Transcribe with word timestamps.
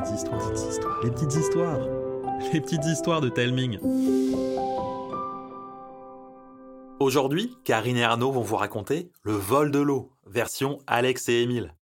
petites 0.00 0.16
histoires, 0.16 0.40
les 0.40 0.50
petites 0.50 0.70
histoires, 0.70 1.02
les 1.02 1.10
petites 1.10 1.34
histoires, 1.34 1.78
les 2.52 2.60
petites 2.60 2.84
histoires 2.86 3.20
de 3.20 3.28
Telming. 3.28 3.78
Aujourd'hui, 7.00 7.54
Karine 7.64 7.96
et 7.96 8.04
Arnaud 8.04 8.32
vont 8.32 8.42
vous 8.42 8.56
raconter 8.56 9.10
Le 9.22 9.32
vol 9.32 9.70
de 9.70 9.78
l'eau, 9.78 10.12
version 10.26 10.78
Alex 10.86 11.28
et 11.28 11.42
Émile. 11.42 11.74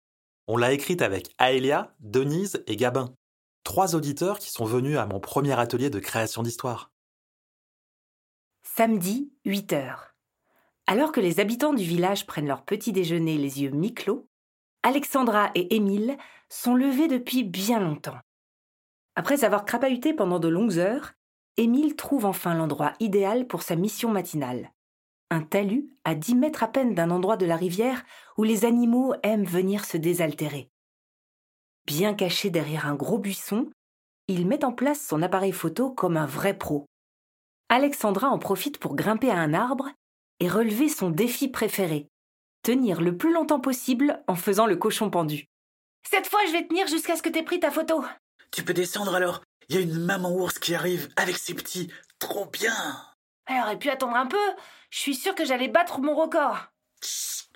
On 0.48 0.56
l'a 0.56 0.72
écrite 0.72 1.02
avec 1.02 1.32
Aelia, 1.38 1.94
Denise 2.00 2.62
et 2.66 2.76
Gabin, 2.76 3.14
trois 3.62 3.94
auditeurs 3.94 4.38
qui 4.38 4.50
sont 4.50 4.64
venus 4.64 4.96
à 4.96 5.06
mon 5.06 5.20
premier 5.20 5.58
atelier 5.58 5.90
de 5.90 6.00
création 6.00 6.42
d'histoire. 6.42 6.90
Samedi, 8.62 9.32
8 9.44 9.72
heures. 9.74 10.14
Alors 10.86 11.12
que 11.12 11.20
les 11.20 11.38
habitants 11.40 11.74
du 11.74 11.84
village 11.84 12.26
prennent 12.26 12.48
leur 12.48 12.64
petit 12.64 12.92
déjeuner 12.92 13.36
les 13.36 13.62
yeux 13.62 13.70
mi-clos, 13.70 14.26
Alexandra 14.82 15.50
et 15.54 15.74
Émile 15.76 16.16
sont 16.48 16.74
levés 16.74 17.08
depuis 17.08 17.44
bien 17.44 17.80
longtemps. 17.80 18.18
Après 19.16 19.44
avoir 19.44 19.64
crapahuté 19.64 20.14
pendant 20.14 20.38
de 20.38 20.48
longues 20.48 20.78
heures, 20.78 21.12
Émile 21.56 21.96
trouve 21.96 22.24
enfin 22.24 22.54
l'endroit 22.54 22.92
idéal 23.00 23.46
pour 23.46 23.62
sa 23.62 23.74
mission 23.74 24.10
matinale. 24.10 24.70
Un 25.30 25.42
talus 25.42 25.90
à 26.04 26.14
dix 26.14 26.34
mètres 26.34 26.62
à 26.62 26.68
peine 26.68 26.94
d'un 26.94 27.10
endroit 27.10 27.36
de 27.36 27.44
la 27.44 27.56
rivière 27.56 28.04
où 28.36 28.44
les 28.44 28.64
animaux 28.64 29.14
aiment 29.22 29.44
venir 29.44 29.84
se 29.84 29.96
désaltérer. 29.96 30.70
Bien 31.86 32.14
caché 32.14 32.50
derrière 32.50 32.86
un 32.86 32.94
gros 32.94 33.18
buisson, 33.18 33.70
il 34.28 34.46
met 34.46 34.64
en 34.64 34.72
place 34.72 35.04
son 35.04 35.22
appareil 35.22 35.52
photo 35.52 35.90
comme 35.90 36.16
un 36.16 36.26
vrai 36.26 36.56
pro. 36.56 36.86
Alexandra 37.68 38.28
en 38.28 38.38
profite 38.38 38.78
pour 38.78 38.94
grimper 38.94 39.30
à 39.30 39.38
un 39.38 39.52
arbre 39.52 39.90
et 40.40 40.48
relever 40.48 40.88
son 40.88 41.10
défi 41.10 41.48
préféré, 41.48 42.08
tenir 42.62 43.00
le 43.00 43.16
plus 43.16 43.32
longtemps 43.32 43.60
possible 43.60 44.22
en 44.28 44.36
faisant 44.36 44.66
le 44.66 44.76
cochon 44.76 45.10
pendu. 45.10 45.48
Cette 46.02 46.26
fois, 46.26 46.40
je 46.46 46.52
vais 46.52 46.66
tenir 46.66 46.86
jusqu'à 46.86 47.16
ce 47.16 47.22
que 47.22 47.28
t'aies 47.28 47.42
pris 47.42 47.60
ta 47.60 47.70
photo. 47.70 48.04
Tu 48.50 48.64
peux 48.64 48.74
descendre 48.74 49.14
alors 49.14 49.42
Il 49.68 49.76
y 49.76 49.78
a 49.78 49.82
une 49.82 49.98
maman 49.98 50.32
ours 50.32 50.58
qui 50.58 50.74
arrive 50.74 51.08
avec 51.16 51.36
ses 51.36 51.54
petits. 51.54 51.92
Trop 52.18 52.46
bien 52.46 52.74
Elle 53.46 53.62
aurait 53.62 53.78
pu 53.78 53.90
attendre 53.90 54.16
un 54.16 54.26
peu. 54.26 54.36
Je 54.90 54.98
suis 54.98 55.14
sûre 55.14 55.34
que 55.34 55.44
j'allais 55.44 55.68
battre 55.68 56.00
mon 56.00 56.14
record. 56.14 56.58
Chut 57.02 57.48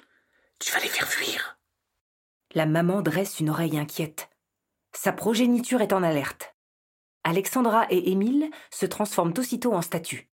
Tu 0.58 0.72
vas 0.72 0.80
les 0.80 0.88
faire 0.88 1.08
fuir. 1.08 1.58
La 2.54 2.66
maman 2.66 3.00
dresse 3.00 3.40
une 3.40 3.50
oreille 3.50 3.78
inquiète. 3.78 4.28
Sa 4.94 5.12
progéniture 5.12 5.80
est 5.80 5.94
en 5.94 6.02
alerte. 6.02 6.54
Alexandra 7.24 7.86
et 7.90 8.10
Émile 8.10 8.50
se 8.70 8.84
transforment 8.84 9.34
aussitôt 9.38 9.72
en 9.72 9.80
statues. 9.80 10.28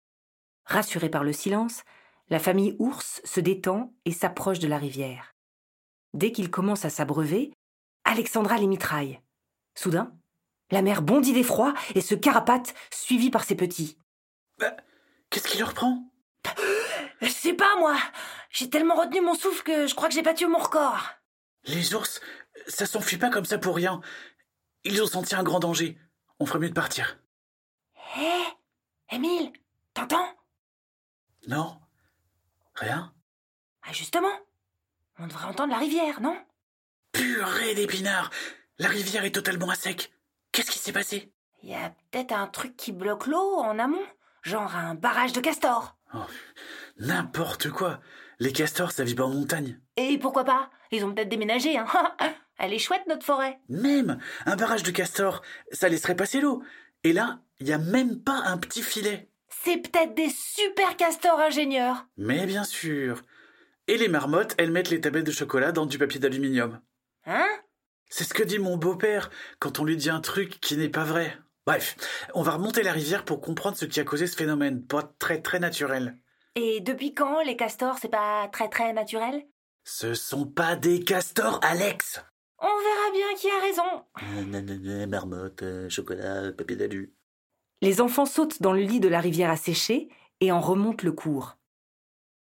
Rassurés 0.65 1.09
par 1.09 1.23
le 1.23 1.33
silence, 1.33 1.83
la 2.29 2.39
famille 2.39 2.75
ours 2.79 3.21
se 3.23 3.39
détend 3.39 3.93
et 4.05 4.11
s'approche 4.11 4.59
de 4.59 4.67
la 4.67 4.77
rivière. 4.77 5.35
Dès 6.13 6.31
qu'ils 6.31 6.49
commencent 6.49 6.85
à 6.85 6.89
s'abreuver, 6.89 7.53
Alexandra 8.07 8.57
les 8.57 8.67
mitraille. 8.67 9.19
Soudain, 9.75 10.15
la 10.71 10.81
mère 10.81 11.01
bondit 11.01 11.33
d'effroi 11.33 11.73
et 11.93 11.99
se 12.01 12.15
carapate, 12.15 12.73
suivie 12.89 13.29
par 13.29 13.43
ses 13.43 13.55
petits. 13.55 13.97
Bah, 14.57 14.75
Qu'est-ce 15.29 15.47
qui 15.49 15.57
leur 15.57 15.73
prend? 15.73 16.09
Je 17.21 17.27
sais 17.27 17.53
pas, 17.53 17.75
moi 17.79 17.97
J'ai 18.49 18.69
tellement 18.69 18.95
retenu 18.95 19.19
mon 19.19 19.35
souffle 19.35 19.61
que 19.63 19.87
je 19.87 19.93
crois 19.93 20.07
que 20.07 20.13
j'ai 20.15 20.21
battu 20.21 20.47
mon 20.47 20.57
record. 20.57 21.09
Les 21.65 21.93
ours, 21.93 22.21
ça 22.67 22.85
s'enfuit 22.85 23.17
pas 23.17 23.29
comme 23.29 23.43
ça 23.43 23.57
pour 23.57 23.75
rien. 23.75 23.99
Ils 24.85 25.03
ont 25.03 25.07
senti 25.07 25.35
un 25.35 25.43
grand 25.43 25.59
danger. 25.59 25.99
On 26.39 26.45
ferait 26.45 26.59
mieux 26.59 26.69
de 26.69 26.73
partir. 26.73 27.19
Hé 28.15 28.31
Émile, 29.11 29.51
t'entends? 29.93 30.33
Non 31.47 31.77
Rien? 32.75 33.13
Ah, 33.81 33.91
justement 33.91 34.31
On 35.19 35.27
devrait 35.27 35.47
entendre 35.47 35.73
la 35.73 35.79
rivière, 35.79 36.21
non? 36.21 36.37
Purée 37.17 37.73
d'épinards 37.73 38.29
La 38.77 38.87
rivière 38.87 39.25
est 39.25 39.31
totalement 39.31 39.69
à 39.71 39.75
sec. 39.75 40.11
Qu'est-ce 40.51 40.69
qui 40.69 40.77
s'est 40.77 40.91
passé? 40.91 41.31
Il 41.63 41.69
y 41.69 41.73
a 41.73 41.91
peut-être 42.11 42.31
un 42.31 42.45
truc 42.45 42.77
qui 42.77 42.91
bloque 42.91 43.25
l'eau 43.25 43.55
en 43.57 43.79
amont, 43.79 44.05
genre 44.43 44.75
un 44.75 44.93
barrage 44.93 45.33
de 45.33 45.41
castors. 45.41 45.97
Oh, 46.13 46.19
N'importe 46.99 47.69
quoi 47.71 47.99
Les 48.39 48.51
castors, 48.51 48.91
ça 48.91 49.03
vit 49.03 49.15
pas 49.15 49.23
en 49.23 49.33
montagne. 49.33 49.79
Et 49.97 50.19
pourquoi 50.19 50.43
pas? 50.43 50.69
Ils 50.91 51.03
ont 51.03 51.11
peut-être 51.13 51.29
déménagé, 51.29 51.77
hein 51.79 51.87
Elle 52.59 52.73
est 52.73 52.79
chouette, 52.79 53.07
notre 53.07 53.25
forêt. 53.25 53.59
Même 53.67 54.19
un 54.45 54.55
barrage 54.55 54.83
de 54.83 54.91
castors, 54.91 55.41
ça 55.71 55.89
laisserait 55.89 56.15
passer 56.15 56.39
l'eau. 56.39 56.61
Et 57.03 57.13
là, 57.13 57.39
il 57.59 57.67
y 57.67 57.73
a 57.73 57.79
même 57.79 58.21
pas 58.21 58.43
un 58.45 58.57
petit 58.59 58.83
filet. 58.83 59.31
C'est 59.49 59.77
peut-être 59.77 60.13
des 60.13 60.29
super 60.29 60.95
castors 60.97 61.39
ingénieurs. 61.39 62.05
Mais 62.17 62.45
bien 62.45 62.63
sûr. 62.63 63.23
Et 63.87 63.97
les 63.97 64.07
marmottes, 64.07 64.53
elles 64.59 64.71
mettent 64.71 64.89
les 64.91 65.01
tablettes 65.01 65.25
de 65.25 65.31
chocolat 65.31 65.71
dans 65.71 65.85
du 65.87 65.97
papier 65.97 66.19
d'aluminium. 66.19 66.79
Hein? 67.27 67.45
C'est 68.09 68.23
ce 68.23 68.33
que 68.33 68.43
dit 68.43 68.57
mon 68.57 68.77
beau-père 68.77 69.29
quand 69.59 69.79
on 69.79 69.83
lui 69.83 69.97
dit 69.97 70.09
un 70.09 70.21
truc 70.21 70.59
qui 70.61 70.77
n'est 70.77 70.89
pas 70.89 71.03
vrai. 71.03 71.37
Bref, 71.65 71.97
on 72.33 72.41
va 72.41 72.53
remonter 72.53 72.81
la 72.81 72.93
rivière 72.93 73.25
pour 73.25 73.41
comprendre 73.41 73.75
ce 73.75 73.83
qui 73.83 73.99
a 73.99 74.05
causé 74.05 74.27
ce 74.27 74.37
phénomène, 74.37 74.85
pas 74.85 75.03
très 75.19 75.41
très 75.41 75.59
naturel. 75.59 76.17
Et 76.55 76.79
depuis 76.79 77.13
quand 77.13 77.43
les 77.43 77.57
castors, 77.57 77.97
c'est 78.01 78.07
pas 78.07 78.47
très 78.47 78.69
très 78.69 78.93
naturel? 78.93 79.45
Ce 79.83 80.13
sont 80.13 80.47
pas 80.47 80.77
des 80.77 81.01
castors, 81.03 81.59
Alex 81.63 82.23
On 82.59 82.65
verra 82.65 83.11
bien 83.13 83.35
qui 83.37 83.49
a 83.49 83.59
raison. 83.59 85.07
Marmotte, 85.07 85.63
euh, 85.63 85.89
chocolat, 85.89 86.53
papier 86.53 86.77
d'alu. 86.77 87.13
Les 87.81 87.99
enfants 87.99 88.25
sautent 88.25 88.61
dans 88.61 88.73
le 88.73 88.81
lit 88.81 89.01
de 89.01 89.09
la 89.09 89.19
rivière 89.19 89.51
asséchée 89.51 90.07
et 90.39 90.51
en 90.53 90.61
remontent 90.61 91.05
le 91.05 91.11
cours. 91.11 91.57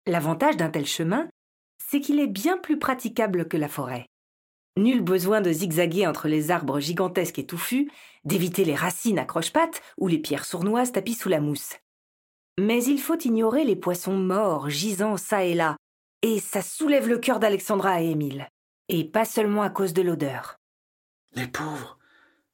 L'avantage 0.08 0.56
d'un 0.58 0.70
tel 0.70 0.86
chemin, 0.86 1.28
c'est 1.84 2.00
qu'il 2.00 2.20
est 2.20 2.28
bien 2.28 2.58
plus 2.58 2.80
praticable 2.80 3.48
que 3.48 3.58
la 3.58 3.68
forêt. 3.68 4.06
Nul 4.78 5.02
besoin 5.02 5.42
de 5.42 5.52
zigzaguer 5.52 6.08
entre 6.08 6.28
les 6.28 6.52
arbres 6.52 6.80
gigantesques 6.80 7.40
et 7.40 7.46
touffus, 7.46 7.92
d'éviter 8.24 8.66
les 8.66 8.76
racines 8.76 9.20
à 9.20 9.26
croche-pattes 9.26 9.82
ou 9.98 10.08
les 10.08 10.20
pierres 10.20 10.46
sournoises 10.46 10.92
tapies 10.92 11.16
sous 11.16 11.30
la 11.30 11.42
mousse. 11.42 11.76
Mais 12.58 12.84
il 12.84 13.00
faut 13.00 13.18
ignorer 13.20 13.64
les 13.64 13.76
poissons 13.76 14.18
morts 14.18 14.70
gisant 14.70 15.18
çà 15.18 15.46
et 15.46 15.54
là, 15.54 15.78
et 16.22 16.40
ça 16.40 16.62
soulève 16.62 17.08
le 17.08 17.18
cœur 17.18 17.40
d'Alexandra 17.40 18.02
et 18.02 18.12
Émile. 18.12 18.48
Et 18.90 19.04
pas 19.04 19.26
seulement 19.26 19.62
à 19.62 19.70
cause 19.70 19.94
de 19.94 20.02
l'odeur. 20.02 20.58
Les 21.34 21.48
pauvres, 21.48 21.98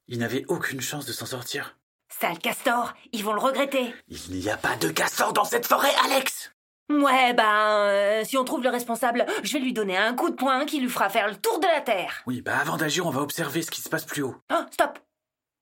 ils 0.06 0.18
n'avaient 0.18 0.44
aucune 0.48 0.80
chance 0.80 1.06
de 1.06 1.12
s'en 1.12 1.26
sortir. 1.26 1.78
Sale 2.08 2.38
castor, 2.38 2.94
ils 3.12 3.24
vont 3.24 3.32
le 3.32 3.40
regretter. 3.40 3.92
Il 4.08 4.38
n'y 4.38 4.50
a 4.50 4.56
pas 4.56 4.76
de 4.76 4.88
castors 4.88 5.32
dans 5.32 5.44
cette 5.44 5.66
forêt, 5.66 5.92
Alex 6.04 6.52
Ouais, 6.88 7.34
ben, 7.34 7.88
euh, 7.88 8.24
si 8.24 8.36
on 8.36 8.44
trouve 8.44 8.62
le 8.62 8.70
responsable, 8.70 9.26
je 9.42 9.52
vais 9.54 9.58
lui 9.58 9.72
donner 9.72 9.96
un 9.96 10.14
coup 10.14 10.30
de 10.30 10.36
poing 10.36 10.64
qui 10.66 10.80
lui 10.80 10.88
fera 10.88 11.08
faire 11.10 11.28
le 11.28 11.36
tour 11.36 11.58
de 11.58 11.66
la 11.66 11.80
Terre. 11.80 12.22
Oui, 12.26 12.42
bah 12.42 12.58
avant 12.58 12.76
d'agir, 12.76 13.06
on 13.06 13.10
va 13.10 13.22
observer 13.22 13.62
ce 13.62 13.70
qui 13.70 13.80
se 13.80 13.88
passe 13.88 14.04
plus 14.04 14.22
haut. 14.22 14.36
Oh, 14.52 14.62
stop 14.70 14.98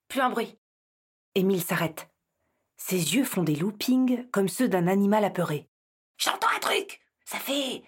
Plus 0.09 0.21
un 0.21 0.29
bruit. 0.29 0.59
Émile 1.35 1.63
s'arrête. 1.63 2.09
Ses 2.77 3.15
yeux 3.15 3.25
font 3.25 3.43
des 3.43 3.57
loopings 3.57 4.29
comme 4.31 4.49
ceux 4.49 4.69
d'un 4.69 4.87
animal 4.87 5.25
apeuré. 5.25 5.69
J'entends 6.19 6.49
un 6.55 6.61
truc 6.61 7.01
Ça 7.25 7.39
fait... 7.39 7.83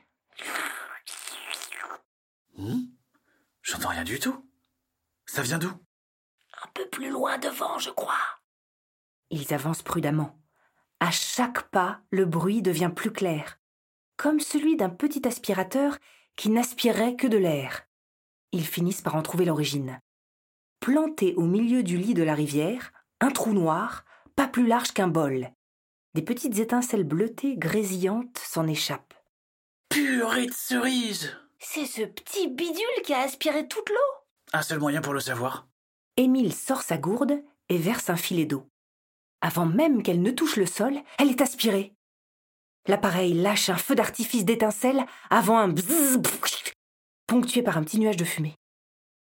Hmm? 2.56 2.86
J'entends 3.62 3.90
rien 3.90 4.04
du 4.04 4.18
tout. 4.18 4.48
Ça 5.26 5.42
vient 5.42 5.58
d'où? 5.58 5.68
Un 6.62 6.68
peu 6.72 6.88
plus 6.88 7.10
loin 7.10 7.36
devant, 7.36 7.78
je 7.78 7.90
crois. 7.90 8.14
Ils 9.30 9.52
avancent 9.52 9.82
prudemment. 9.82 10.38
À 11.00 11.10
chaque 11.10 11.70
pas, 11.70 12.00
le 12.10 12.24
bruit 12.24 12.62
devient 12.62 12.90
plus 12.94 13.12
clair, 13.12 13.58
comme 14.16 14.40
celui 14.40 14.76
d'un 14.76 14.88
petit 14.88 15.26
aspirateur 15.26 15.98
qui 16.36 16.50
n'aspirait 16.50 17.16
que 17.16 17.26
de 17.26 17.36
l'air. 17.36 17.86
Ils 18.52 18.66
finissent 18.66 19.02
par 19.02 19.16
en 19.16 19.22
trouver 19.22 19.44
l'origine. 19.44 20.00
Planté 20.80 21.34
au 21.34 21.42
milieu 21.42 21.82
du 21.82 21.98
lit 21.98 22.14
de 22.14 22.22
la 22.22 22.34
rivière, 22.34 22.92
un 23.20 23.30
trou 23.30 23.52
noir, 23.52 24.04
pas 24.36 24.48
plus 24.48 24.66
large 24.66 24.92
qu'un 24.92 25.08
bol. 25.08 25.50
Des 26.14 26.22
petites 26.22 26.58
étincelles 26.58 27.04
bleutées 27.04 27.56
grésillantes 27.56 28.38
s'en 28.38 28.66
échappent. 28.66 29.14
Purée 29.90 30.46
de 30.46 30.52
cerises 30.52 31.36
C'est 31.58 31.86
ce 31.86 32.02
petit 32.02 32.48
bidule 32.48 33.02
qui 33.04 33.12
a 33.12 33.20
aspiré 33.20 33.68
toute 33.68 33.88
l'eau. 33.90 34.24
Un 34.52 34.62
seul 34.62 34.78
moyen 34.78 35.00
pour 35.00 35.12
le 35.12 35.20
savoir? 35.20 35.68
Émile 36.16 36.54
sort 36.54 36.82
sa 36.82 36.96
gourde 36.96 37.42
et 37.68 37.76
verse 37.76 38.08
un 38.08 38.16
filet 38.16 38.46
d'eau. 38.46 38.66
Avant 39.46 39.64
même 39.64 40.02
qu'elle 40.02 40.22
ne 40.22 40.32
touche 40.32 40.56
le 40.56 40.66
sol, 40.66 40.98
elle 41.20 41.30
est 41.30 41.40
aspirée. 41.40 41.94
L'appareil 42.88 43.32
lâche 43.32 43.68
un 43.68 43.76
feu 43.76 43.94
d'artifice 43.94 44.44
d'étincelles 44.44 45.06
avant 45.30 45.56
un 45.56 45.68
bzzz, 45.68 46.20
ponctué 47.28 47.62
par 47.62 47.78
un 47.78 47.84
petit 47.84 48.00
nuage 48.00 48.16
de 48.16 48.24
fumée. 48.24 48.56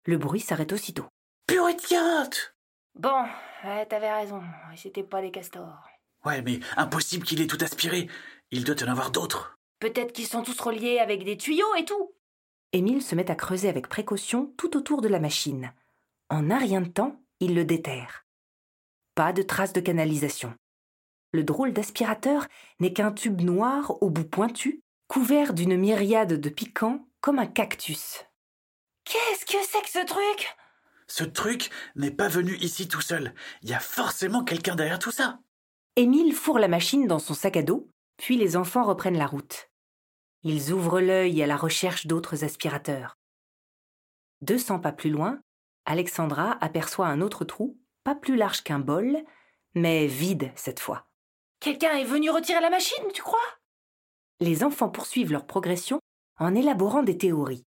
Le 0.05 0.17
bruit 0.17 0.39
s'arrête 0.39 0.73
aussitôt. 0.73 1.05
Purée 1.45 1.75
de 1.75 1.81
carottes 1.81 2.55
Bon, 2.95 3.23
ouais, 3.63 3.85
t'avais 3.85 4.11
raison, 4.11 4.41
c'était 4.75 5.03
pas 5.03 5.21
des 5.21 5.29
castors. 5.29 5.87
Ouais, 6.25 6.41
mais 6.41 6.59
impossible 6.75 7.23
qu'il 7.23 7.39
ait 7.41 7.45
tout 7.45 7.59
aspiré. 7.61 8.09
Il 8.49 8.63
doit 8.63 8.83
en 8.83 8.91
avoir 8.91 9.11
d'autres. 9.11 9.59
Peut-être 9.79 10.11
qu'ils 10.11 10.25
sont 10.25 10.41
tous 10.41 10.59
reliés 10.59 10.97
avec 10.97 11.23
des 11.23 11.37
tuyaux 11.37 11.75
et 11.77 11.85
tout. 11.85 12.15
Émile 12.73 13.03
se 13.03 13.13
met 13.13 13.29
à 13.29 13.35
creuser 13.35 13.69
avec 13.69 13.87
précaution 13.87 14.51
tout 14.57 14.75
autour 14.75 15.01
de 15.01 15.07
la 15.07 15.19
machine. 15.19 15.71
En 16.31 16.49
un 16.49 16.57
rien 16.57 16.81
de 16.81 16.89
temps, 16.89 17.21
il 17.39 17.53
le 17.53 17.63
déterre. 17.63 18.25
Pas 19.19 19.33
de 19.33 19.41
traces 19.41 19.73
de 19.73 19.81
canalisation. 19.81 20.55
Le 21.33 21.43
drôle 21.43 21.73
d'aspirateur 21.73 22.47
n'est 22.79 22.93
qu'un 22.93 23.11
tube 23.11 23.41
noir 23.41 24.01
au 24.01 24.09
bout 24.09 24.23
pointu, 24.23 24.81
couvert 25.09 25.53
d'une 25.53 25.75
myriade 25.75 26.39
de 26.39 26.49
piquants 26.49 27.05
comme 27.19 27.37
un 27.37 27.45
cactus. 27.45 28.23
Qu'est-ce 29.03 29.45
que 29.45 29.61
c'est 29.67 29.81
que 29.81 29.89
ce 29.89 30.05
truc? 30.05 30.55
Ce 31.07 31.25
truc 31.25 31.69
n'est 31.97 32.11
pas 32.11 32.29
venu 32.29 32.55
ici 32.59 32.87
tout 32.87 33.01
seul. 33.01 33.33
Il 33.61 33.69
y 33.69 33.73
a 33.73 33.81
forcément 33.81 34.45
quelqu'un 34.45 34.77
derrière 34.77 34.99
tout 34.99 35.11
ça. 35.11 35.39
Émile 35.97 36.33
fourre 36.33 36.59
la 36.59 36.69
machine 36.69 37.05
dans 37.05 37.19
son 37.19 37.33
sac 37.33 37.57
à 37.57 37.61
dos, 37.61 37.89
puis 38.15 38.37
les 38.37 38.55
enfants 38.55 38.85
reprennent 38.85 39.17
la 39.17 39.27
route. 39.27 39.69
Ils 40.43 40.71
ouvrent 40.71 41.01
l'œil 41.01 41.43
à 41.43 41.45
la 41.45 41.57
recherche 41.57 42.07
d'autres 42.07 42.45
aspirateurs. 42.45 43.17
Deux 44.39 44.59
cents 44.59 44.79
pas 44.79 44.93
plus 44.93 45.09
loin, 45.09 45.41
Alexandra 45.83 46.57
aperçoit 46.61 47.07
un 47.07 47.19
autre 47.19 47.43
trou, 47.43 47.77
pas 48.09 48.15
plus 48.15 48.37
large 48.37 48.63
qu'un 48.63 48.79
bol, 48.79 49.23
mais 49.75 50.07
vide 50.07 50.51
cette 50.55 50.79
fois. 50.79 51.05
Quelqu'un 51.59 51.95
est 51.95 52.05
venu 52.05 52.31
retirer 52.31 52.59
la 52.59 52.71
machine, 52.71 53.05
tu 53.13 53.21
crois? 53.21 53.37
Les 54.39 54.63
enfants 54.63 54.89
poursuivent 54.89 55.31
leur 55.31 55.45
progression 55.45 55.99
en 56.39 56.55
élaborant 56.55 57.03
des 57.03 57.19
théories. 57.19 57.67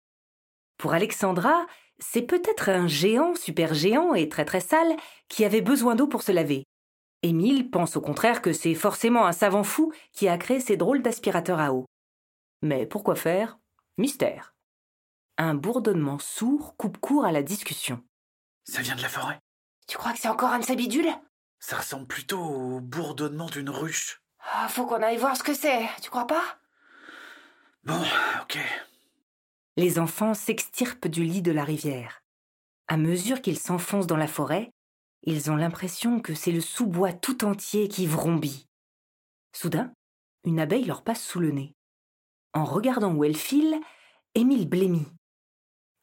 Pour 0.76 0.92
Alexandra, 0.92 1.66
c'est 2.00 2.22
peut-être 2.22 2.68
un 2.68 2.88
géant, 2.88 3.36
super 3.36 3.74
géant 3.74 4.12
et 4.14 4.28
très 4.28 4.44
très 4.44 4.58
sale 4.58 4.96
qui 5.28 5.44
avait 5.44 5.60
besoin 5.60 5.94
d'eau 5.94 6.08
pour 6.08 6.24
se 6.24 6.32
laver. 6.32 6.64
Émile 7.22 7.70
pense 7.70 7.96
au 7.96 8.00
contraire 8.00 8.42
que 8.42 8.52
c'est 8.52 8.74
forcément 8.74 9.26
un 9.26 9.32
savant 9.32 9.62
fou 9.62 9.92
qui 10.10 10.26
a 10.26 10.36
créé 10.36 10.58
ces 10.58 10.76
drôles 10.76 11.02
d'aspirateurs 11.02 11.60
à 11.60 11.72
eau. 11.72 11.86
Mais 12.60 12.86
pourquoi 12.86 13.14
faire? 13.14 13.56
Mystère. 13.98 14.56
Un 15.38 15.54
bourdonnement 15.54 16.18
sourd 16.18 16.74
coupe 16.76 16.98
court 16.98 17.24
à 17.24 17.30
la 17.30 17.44
discussion. 17.44 18.02
Ça 18.64 18.82
vient 18.82 18.96
de 18.96 19.02
la 19.02 19.08
forêt? 19.08 19.38
Tu 19.86 19.96
crois 19.98 20.12
que 20.12 20.18
c'est 20.18 20.28
encore 20.28 20.52
un 20.52 20.58
de 20.58 20.64
ces 20.64 20.76
bidules? 20.76 21.12
Ça 21.58 21.78
ressemble 21.78 22.06
plutôt 22.06 22.40
au 22.40 22.80
bourdonnement 22.80 23.46
d'une 23.46 23.70
ruche. 23.70 24.22
Ah, 24.52 24.68
faut 24.68 24.86
qu'on 24.86 25.02
aille 25.02 25.16
voir 25.16 25.36
ce 25.36 25.42
que 25.42 25.54
c'est, 25.54 25.88
tu 26.02 26.10
crois 26.10 26.26
pas? 26.26 26.42
Bon, 27.84 28.00
ok. 28.42 28.58
Les 29.76 29.98
enfants 29.98 30.34
s'extirpent 30.34 31.08
du 31.08 31.24
lit 31.24 31.42
de 31.42 31.52
la 31.52 31.64
rivière. 31.64 32.22
À 32.86 32.96
mesure 32.96 33.40
qu'ils 33.40 33.58
s'enfoncent 33.58 34.06
dans 34.06 34.16
la 34.16 34.28
forêt, 34.28 34.70
ils 35.22 35.50
ont 35.50 35.56
l'impression 35.56 36.20
que 36.20 36.34
c'est 36.34 36.52
le 36.52 36.60
sous-bois 36.60 37.12
tout 37.12 37.44
entier 37.44 37.88
qui 37.88 38.06
vrombit. 38.06 38.68
Soudain, 39.52 39.92
une 40.44 40.60
abeille 40.60 40.84
leur 40.84 41.02
passe 41.02 41.22
sous 41.22 41.40
le 41.40 41.50
nez. 41.50 41.74
En 42.52 42.64
regardant 42.64 43.12
où 43.12 43.24
elle 43.24 43.36
file, 43.36 43.80
Émile 44.34 44.68
blêmit. 44.68 45.06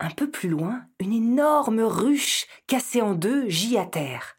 Un 0.04 0.10
peu 0.10 0.32
plus 0.32 0.50
loin, 0.50 0.84
une 1.00 1.14
énorme 1.14 1.82
ruche 1.82 2.48
cassée 2.66 3.04
en 3.04 3.14
deux 3.14 3.48
gît 3.48 3.78
à 3.78 3.86
terre, 3.86 4.36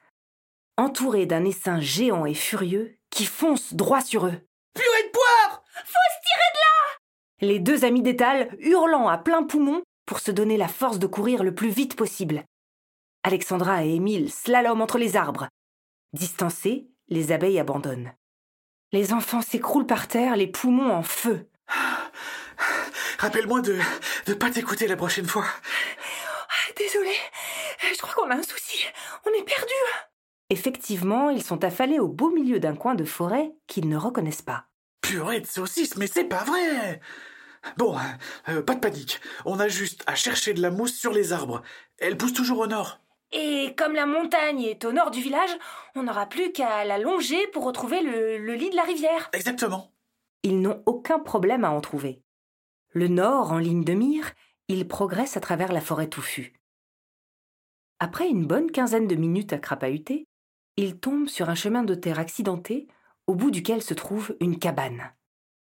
entourée 0.77 1.25
d'un 1.25 1.45
essaim 1.45 1.79
géant 1.81 2.27
et 2.27 2.35
furieux 2.35 2.99
qui 3.11 3.27
fonce 3.27 3.73
droit 3.73 4.01
sur 4.01 4.27
eux. 4.27 4.41
Purée 4.75 5.07
de 5.07 5.13
poire 5.13 5.63
Faut 5.73 5.85
se 5.85 6.27
tirer 6.27 6.51
de 6.53 6.59
là 6.59 7.49
Les 7.53 7.59
deux 7.61 7.85
amis 7.85 8.03
d'étal 8.03 8.49
hurlant 8.59 9.07
à 9.07 9.19
plein 9.19 9.45
poumon 9.45 9.83
pour 10.05 10.19
se 10.19 10.33
donner 10.33 10.57
la 10.57 10.67
force 10.67 10.99
de 10.99 11.07
courir 11.07 11.45
le 11.45 11.55
plus 11.55 11.71
vite 11.71 11.95
possible. 11.95 12.45
Alexandra 13.23 13.85
et 13.85 13.95
Émile 13.95 14.33
slaloment 14.33 14.83
entre 14.83 14.99
les 14.99 15.15
arbres. 15.15 15.47
Distancés, 16.13 16.89
les 17.07 17.31
abeilles 17.31 17.61
abandonnent. 17.61 18.13
Les 18.91 19.13
enfants 19.13 19.43
s'écroulent 19.43 19.87
par 19.87 20.09
terre, 20.09 20.35
les 20.35 20.49
poumons 20.49 20.91
en 20.91 21.05
feu. 21.05 21.49
Rappelle-moi 23.23 23.61
de 23.61 23.79
ne 24.27 24.35
pas 24.35 24.51
t'écouter 24.51 24.89
la 24.89 24.97
prochaine 24.97 25.29
fois. 25.29 25.45
Ah, 25.47 26.73
Désolée, 26.77 27.15
je 27.95 27.97
crois 27.99 28.15
qu'on 28.15 28.31
a 28.33 28.35
un 28.35 28.43
souci. 28.43 28.85
On 29.25 29.31
est 29.31 29.45
perdu. 29.45 29.73
Effectivement, 30.51 31.31
ils 31.31 31.45
sont 31.45 31.63
affalés 31.63 32.01
au 32.01 32.09
beau 32.09 32.31
milieu 32.31 32.59
d'un 32.59 32.75
coin 32.75 32.97
de 32.97 33.05
forêt 33.05 33.53
qu'ils 33.69 33.89
ne 33.89 33.97
reconnaissent 33.97 34.43
pas. 34.43 34.65
Purée 35.03 35.39
de 35.39 35.47
saucisse, 35.47 35.97
mais 35.97 36.09
c'est 36.09 36.25
pas 36.25 36.43
vrai 36.43 37.01
Bon, 37.77 37.97
euh, 38.49 38.61
pas 38.61 38.75
de 38.75 38.81
panique. 38.81 39.21
On 39.45 39.61
a 39.61 39.69
juste 39.69 40.03
à 40.09 40.17
chercher 40.17 40.53
de 40.53 40.61
la 40.61 40.73
mousse 40.73 40.99
sur 40.99 41.13
les 41.13 41.33
arbres. 41.33 41.63
Elle 41.99 42.17
pousse 42.17 42.33
toujours 42.33 42.59
au 42.59 42.67
nord. 42.67 42.99
Et 43.31 43.73
comme 43.79 43.95
la 43.95 44.07
montagne 44.07 44.63
est 44.63 44.85
au 44.85 44.91
nord 44.91 45.13
du 45.13 45.21
village, 45.21 45.57
on 45.95 46.03
n'aura 46.03 46.27
plus 46.27 46.51
qu'à 46.51 46.85
la 46.85 46.99
longer 46.99 47.47
pour 47.53 47.63
retrouver 47.63 48.01
le, 48.03 48.39
le 48.39 48.55
lit 48.55 48.71
de 48.71 48.77
la 48.77 48.83
rivière. 48.83 49.31
Exactement. 49.33 49.93
Ils 50.43 50.61
n'ont 50.61 50.83
aucun 50.87 51.21
problème 51.21 51.63
à 51.63 51.71
en 51.71 51.81
trouver. 51.81 52.22
Le 52.93 53.09
nord 53.09 53.53
en 53.53 53.59
ligne 53.59 53.85
de 53.85 53.95
mire, 53.95 54.33
ils 54.69 54.87
progressent 54.87 55.37
à 55.37 55.41
travers 55.41 55.73
la 55.73 55.81
forêt 55.81 56.09
touffue. 56.09 56.55
Après 57.99 58.29
une 58.29 58.47
bonne 58.47 58.71
quinzaine 58.71 59.07
de 59.07 59.15
minutes 59.15 59.53
à 59.53 59.59
crapahuter, 59.59 60.27
ils 60.77 60.99
tombent 60.99 61.29
sur 61.29 61.49
un 61.49 61.55
chemin 61.55 61.85
de 61.85 61.95
terre 61.95 62.19
accidenté 62.19 62.89
au 63.27 63.35
bout 63.35 63.51
duquel 63.51 63.83
se 63.83 63.95
trouve 63.95 64.37
une 64.41 64.59
cabane. 64.59 65.13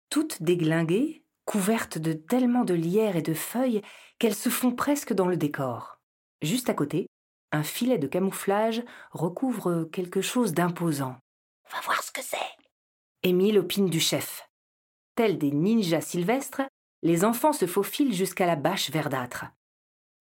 Toute 0.09 0.43
déglinguée, 0.43 1.25
couverte 1.45 1.99
de 1.99 2.13
tellement 2.13 2.65
de 2.65 2.75
lierre 2.75 3.17
et 3.17 3.23
de 3.23 3.35
feuilles 3.35 3.83
qu'elles 4.19 4.35
se 4.35 4.49
font 4.49 4.73
presque 4.73 5.13
dans 5.13 5.27
le 5.27 5.37
décor. 5.37 6.01
Juste 6.43 6.71
à 6.71 6.75
côté, 6.75 7.07
un 7.53 7.63
filet 7.63 7.99
de 7.99 8.07
camouflage 8.07 8.83
recouvre 9.11 9.89
quelque 9.93 10.21
chose 10.21 10.53
d'imposant. 10.53 11.17
Va 11.71 11.81
voir 11.83 12.03
ce 12.03 12.13
que 12.13 12.23
c'est. 12.23 12.39
Émile 13.23 13.59
opine 13.59 13.91
du 13.91 14.01
chef. 14.01 14.49
Tels 15.17 15.39
des 15.39 15.51
ninjas 15.51 16.01
sylvestres, 16.01 16.63
les 17.03 17.25
enfants 17.25 17.53
se 17.53 17.67
faufilent 17.67 18.15
jusqu'à 18.15 18.47
la 18.47 18.57
bâche 18.57 18.91
verdâtre. 18.91 19.47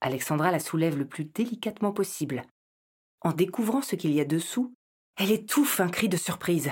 Alexandra 0.01 0.51
la 0.51 0.59
soulève 0.59 0.97
le 0.97 1.07
plus 1.07 1.25
délicatement 1.25 1.91
possible. 1.91 2.43
En 3.21 3.31
découvrant 3.31 3.81
ce 3.81 3.95
qu'il 3.95 4.11
y 4.11 4.21
a 4.21 4.25
dessous, 4.25 4.73
elle 5.17 5.31
étouffe 5.31 5.81
un 5.81 5.89
cri 5.89 6.07
de 6.07 6.15
surprise. 6.15 6.71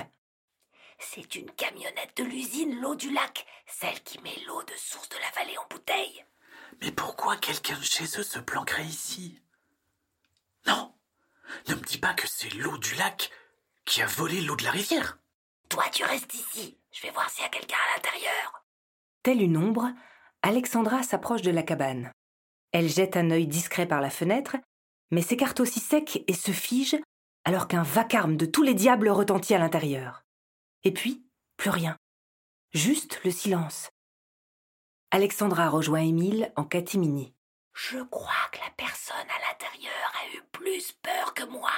C'est 0.98 1.34
une 1.34 1.50
camionnette 1.52 2.16
de 2.16 2.24
l'usine 2.24 2.80
L'eau 2.80 2.94
du 2.94 3.10
lac, 3.12 3.46
celle 3.66 4.02
qui 4.02 4.20
met 4.22 4.36
l'eau 4.46 4.62
de 4.62 4.72
source 4.76 5.08
de 5.10 5.16
la 5.16 5.30
vallée 5.40 5.58
en 5.58 5.66
bouteille. 5.68 6.24
Mais 6.80 6.90
pourquoi 6.90 7.36
quelqu'un 7.36 7.78
de 7.78 7.84
chez 7.84 8.04
eux 8.18 8.22
se 8.22 8.38
planquerait 8.38 8.86
ici? 8.86 9.40
Non 10.66 10.94
Ne 11.68 11.74
me 11.74 11.82
dis 11.82 11.98
pas 11.98 12.14
que 12.14 12.26
c'est 12.26 12.52
l'eau 12.54 12.78
du 12.78 12.94
lac 12.94 13.30
qui 13.84 14.02
a 14.02 14.06
volé 14.06 14.40
l'eau 14.40 14.56
de 14.56 14.64
la 14.64 14.70
rivière. 14.70 15.18
Toi, 15.68 15.84
tu 15.92 16.04
restes 16.04 16.34
ici. 16.34 16.78
Je 16.92 17.02
vais 17.02 17.10
voir 17.10 17.28
s'il 17.30 17.42
y 17.42 17.46
a 17.46 17.50
quelqu'un 17.50 17.76
à 17.76 17.96
l'intérieur. 17.96 18.64
Telle 19.28 19.42
une 19.42 19.58
ombre, 19.58 19.92
Alexandra 20.40 21.02
s'approche 21.02 21.42
de 21.42 21.50
la 21.50 21.62
cabane. 21.62 22.10
Elle 22.72 22.88
jette 22.88 23.14
un 23.14 23.30
œil 23.30 23.46
discret 23.46 23.84
par 23.84 24.00
la 24.00 24.08
fenêtre, 24.08 24.56
mais 25.10 25.20
s'écarte 25.20 25.60
aussi 25.60 25.80
sec 25.80 26.24
et 26.26 26.32
se 26.32 26.50
fige 26.50 26.96
alors 27.44 27.68
qu'un 27.68 27.82
vacarme 27.82 28.38
de 28.38 28.46
tous 28.46 28.62
les 28.62 28.72
diables 28.72 29.10
retentit 29.10 29.52
à 29.52 29.58
l'intérieur. 29.58 30.22
Et 30.82 30.94
puis, 30.94 31.26
plus 31.58 31.68
rien. 31.68 31.98
Juste 32.72 33.20
le 33.22 33.30
silence. 33.30 33.90
Alexandra 35.10 35.68
rejoint 35.68 36.00
Émile 36.00 36.50
en 36.56 36.64
catimini. 36.64 37.34
Je 37.74 37.98
crois 38.04 38.48
que 38.50 38.60
la 38.60 38.72
personne 38.78 39.14
à 39.18 39.50
l'intérieur 39.50 40.12
a 40.22 40.36
eu 40.38 40.42
plus 40.52 40.92
peur 41.02 41.34
que 41.34 41.44
moi. 41.44 41.72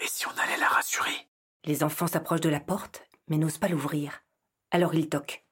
Et 0.00 0.08
si 0.08 0.26
on 0.26 0.38
allait 0.38 0.56
la 0.56 0.68
rassurer? 0.68 1.28
Les 1.64 1.84
enfants 1.84 2.06
s'approchent 2.06 2.40
de 2.40 2.48
la 2.48 2.60
porte, 2.60 3.06
mais 3.28 3.36
n'osent 3.36 3.58
pas 3.58 3.68
l'ouvrir. 3.68 4.22
Alors 4.70 4.94
ils 4.94 5.10
toquent. 5.10 5.45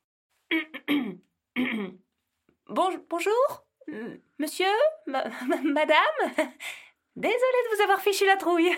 Bon- 2.69 3.05
bonjour 3.09 3.67
Monsieur 4.39 4.67
Ma- 5.07 5.29
ma- 5.47 5.61
Madame 5.63 5.97
Désolée 7.17 7.37
de 7.71 7.77
vous 7.77 7.83
avoir 7.83 8.01
fichu 8.01 8.27
la 8.27 8.37
trouille. 8.37 8.71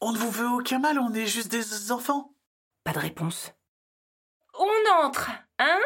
On 0.00 0.12
ne 0.12 0.18
vous 0.18 0.30
veut 0.30 0.48
aucun 0.48 0.78
mal, 0.78 0.98
on 0.98 1.14
est 1.14 1.26
juste 1.26 1.50
des 1.50 1.90
enfants. 1.90 2.34
Pas 2.84 2.92
de 2.92 2.98
réponse. 2.98 3.52
On 4.54 5.04
entre, 5.04 5.30
hein? 5.58 5.80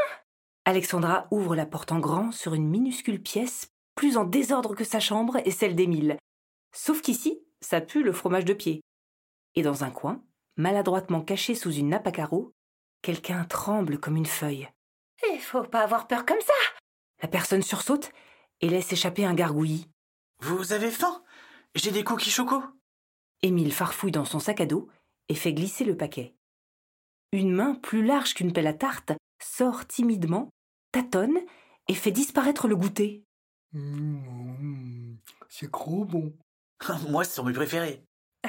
Alexandra 0.64 1.28
ouvre 1.30 1.54
la 1.54 1.66
porte 1.66 1.92
en 1.92 1.98
grand 2.00 2.32
sur 2.32 2.54
une 2.54 2.68
minuscule 2.68 3.22
pièce, 3.22 3.68
plus 3.94 4.16
en 4.16 4.24
désordre 4.24 4.74
que 4.74 4.84
sa 4.84 5.00
chambre 5.00 5.36
et 5.44 5.50
celle 5.50 5.76
d'Émile. 5.76 6.16
Sauf 6.72 7.02
qu'ici, 7.02 7.40
ça 7.60 7.80
pue 7.80 8.02
le 8.02 8.12
fromage 8.12 8.44
de 8.44 8.54
pied. 8.54 8.80
Et 9.54 9.62
dans 9.62 9.84
un 9.84 9.90
coin, 9.90 10.24
maladroitement 10.56 11.20
caché 11.22 11.54
sous 11.54 11.72
une 11.72 11.90
nappe 11.90 12.06
à 12.06 12.12
carreaux, 12.12 12.52
quelqu'un 13.02 13.44
tremble 13.44 14.00
comme 14.00 14.16
une 14.16 14.26
feuille. 14.26 14.68
Il 15.30 15.40
faut 15.40 15.62
pas 15.62 15.82
avoir 15.82 16.06
peur 16.06 16.26
comme 16.26 16.40
ça. 16.40 16.52
La 17.22 17.28
personne 17.28 17.62
sursaute 17.62 18.10
et 18.60 18.68
laisse 18.68 18.92
échapper 18.92 19.24
un 19.24 19.34
gargouillis. 19.34 19.88
Vous 20.40 20.72
avez 20.72 20.90
faim? 20.90 21.22
J'ai 21.74 21.90
des 21.90 22.04
cookies 22.04 22.30
choco. 22.30 22.62
Émile 23.42 23.72
farfouille 23.72 24.12
dans 24.12 24.24
son 24.24 24.40
sac 24.40 24.60
à 24.60 24.66
dos 24.66 24.88
et 25.28 25.34
fait 25.34 25.52
glisser 25.52 25.84
le 25.84 25.96
paquet. 25.96 26.34
Une 27.32 27.52
main 27.52 27.74
plus 27.74 28.04
large 28.04 28.34
qu'une 28.34 28.52
pelle 28.52 28.66
à 28.66 28.74
tarte 28.74 29.12
sort 29.42 29.86
timidement, 29.86 30.50
tâtonne 30.92 31.38
et 31.88 31.94
fait 31.94 32.10
disparaître 32.10 32.68
le 32.68 32.76
goûter. 32.76 33.24
Mmh, 33.72 35.14
c'est 35.48 35.70
trop 35.70 36.04
bon. 36.04 36.36
Moi, 37.08 37.24
ce 37.24 37.34
sont 37.34 37.44
mes 37.44 37.52
préférés. 37.52 38.02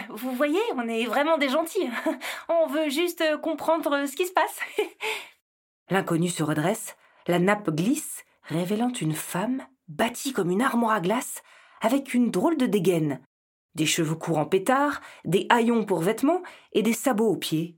Vous 0.10 0.36
voyez, 0.36 0.60
on 0.76 0.88
est 0.88 1.06
vraiment 1.06 1.38
des 1.38 1.50
gentils. 1.50 1.90
On 2.50 2.68
veut 2.68 2.90
juste 2.90 3.24
comprendre 3.42 4.06
ce 4.08 4.16
qui 4.16 4.26
se 4.26 4.34
passe. 4.34 4.60
L'inconnu 5.90 6.30
se 6.30 6.44
redresse, 6.44 6.96
la 7.28 7.40
nappe 7.40 7.70
glisse, 7.70 8.24
révélant 8.44 8.92
une 8.92 9.14
femme 9.14 9.66
bâtie 9.88 10.34
comme 10.34 10.52
une 10.52 10.62
armoire 10.62 10.96
à 10.96 11.02
glace, 11.02 11.42
avec 11.82 12.14
une 12.14 12.32
drôle 12.32 12.58
de 12.58 12.66
dégaine, 12.66 13.22
des 13.76 13.86
cheveux 13.86 14.16
courts 14.16 14.38
en 14.38 14.46
pétard, 14.46 15.02
des 15.26 15.46
haillons 15.50 15.86
pour 15.86 16.00
vêtements 16.00 16.42
et 16.72 16.82
des 16.82 16.94
sabots 16.94 17.32
aux 17.32 17.38
pieds. 17.38 17.78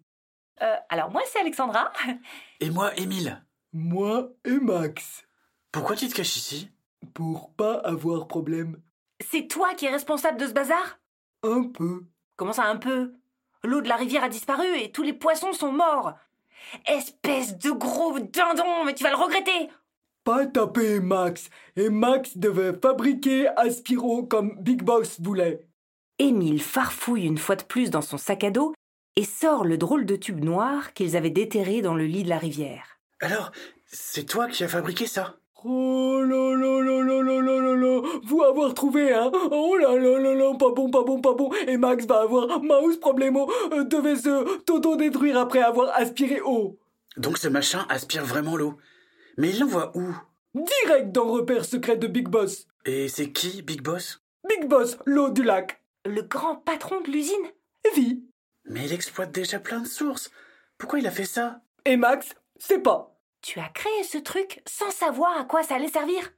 Euh, 0.62 0.75
alors 0.89 1.12
moi, 1.12 1.21
c'est 1.25 1.39
Alexandra. 1.39 1.91
Et 2.59 2.69
moi, 2.69 2.95
Émile. 2.97 3.43
Moi 3.74 4.31
et 4.45 4.57
Max. 4.57 5.25
Pourquoi 5.74 5.97
tu 5.97 6.07
te 6.07 6.15
caches 6.15 6.38
ici? 6.38 6.71
Pour 7.13 7.53
pas 7.55 7.74
avoir 7.79 8.25
problème. 8.25 8.81
C'est 9.19 9.50
toi 9.50 9.74
qui 9.74 9.85
es 9.85 9.89
responsable 9.89 10.39
de 10.39 10.47
ce 10.47 10.53
bazar? 10.53 10.97
Un 11.43 11.63
peu. 11.63 12.05
Comment 12.38 12.53
ça 12.53 12.63
un 12.63 12.77
peu? 12.77 13.15
L'eau 13.65 13.81
de 13.81 13.89
la 13.89 13.97
rivière 13.97 14.24
a 14.24 14.29
disparu 14.29 14.65
et 14.77 14.93
tous 14.93 15.03
les 15.03 15.12
poissons 15.12 15.51
sont 15.51 15.74
morts. 15.74 16.13
Espèce 16.88 17.57
de 17.57 17.71
gros 17.71 18.19
dindon, 18.19 18.83
mais 18.85 18.93
tu 18.93 19.03
vas 19.03 19.12
le 19.12 19.15
regretter. 19.15 19.69
Pas 20.24 20.45
taper 20.45 21.00
Max. 21.00 21.50
Et 21.75 21.89
Max 21.89 22.38
devait 22.38 22.74
fabriquer 22.74 23.47
Aspiro 23.55 24.24
comme 24.24 24.57
Big 24.62 24.81
Boss 24.81 25.19
voulait. 25.21 25.67
Émile 26.17 26.62
farfouille 26.62 27.25
une 27.25 27.38
fois 27.38 27.55
de 27.55 27.63
plus 27.63 27.91
dans 27.91 28.01
son 28.01 28.17
sac 28.17 28.43
à 28.43 28.51
dos 28.51 28.74
et 29.15 29.24
sort 29.24 29.65
le 29.65 29.77
drôle 29.77 30.05
de 30.05 30.15
tube 30.15 30.43
noir 30.43 30.93
qu'ils 30.93 31.15
avaient 31.15 31.29
déterré 31.29 31.81
dans 31.81 31.95
le 31.95 32.05
lit 32.05 32.24
de 32.24 32.29
la 32.29 32.38
rivière. 32.38 33.00
Alors, 33.21 33.51
c'est 33.85 34.25
toi 34.25 34.47
qui 34.47 34.63
as 34.63 34.67
fabriqué 34.67 35.07
ça? 35.07 35.38
Oh 35.67 36.22
Vous 38.24 38.43
avoir 38.43 38.75
trouvé, 38.75 39.12
hein. 39.12 39.31
Oh 39.50 39.75
là 39.77 39.95
là 39.95 40.19
là 40.19 40.36
là 40.36 40.53
Pas 40.60 40.69
bon, 40.69 40.91
pas 40.91 41.03
bon, 41.03 41.19
pas 41.22 41.34
bon. 41.34 41.51
Et 41.67 41.77
Max 41.77 42.05
va 42.05 42.22
avoir 42.22 42.62
mouse 42.62 42.98
problemo 42.98 43.50
euh, 43.72 43.84
devait 43.84 44.15
se 44.15 44.60
t'auto-détruire 44.60 45.39
après 45.39 45.62
avoir 45.62 45.89
aspiré 45.95 46.39
eau 46.41 46.77
Donc 47.17 47.39
ce 47.39 47.48
machin 47.48 47.84
aspire 47.89 48.24
vraiment 48.24 48.55
l'eau. 48.55 48.77
Mais 49.38 49.50
il 49.50 49.60
l'envoie 49.60 49.91
où? 49.98 50.15
Direct 50.53 51.12
dans 51.12 51.31
repère 51.31 51.65
secret 51.65 51.98
de 51.98 52.05
Big 52.05 52.27
Boss. 52.27 52.67
Et 52.86 53.07
c'est 53.07 53.31
qui, 53.31 53.63
Big 53.63 53.81
Boss? 53.81 54.22
Big 54.48 54.67
Boss, 54.67 55.00
l'eau 55.05 55.31
du 55.31 55.41
lac. 55.41 55.81
Le 56.05 56.22
grand 56.22 56.57
patron 56.57 57.01
de 57.01 57.10
l'usine? 57.10 57.34
Vie. 57.95 58.22
Mais 58.65 58.86
il 58.86 58.93
exploite 58.93 59.31
déjà 59.31 59.57
plein 59.57 59.79
de 59.79 59.88
sources. 59.88 60.29
Pourquoi 60.77 61.00
il 61.00 61.07
a 61.07 61.12
fait 61.12 61.25
ça? 61.25 61.62
Et 61.86 61.98
Max, 61.98 62.36
c'est 62.60 62.84
pas. 62.84 63.14
Tu 63.46 63.60
as 63.60 63.70
créé 63.70 64.04
ce 64.04 64.18
truc 64.18 64.64
sans 64.66 64.90
savoir 64.90 65.38
à 65.40 65.44
quoi 65.44 65.62
ça 65.62 65.75
allait 65.75 65.88
servir 65.88 66.34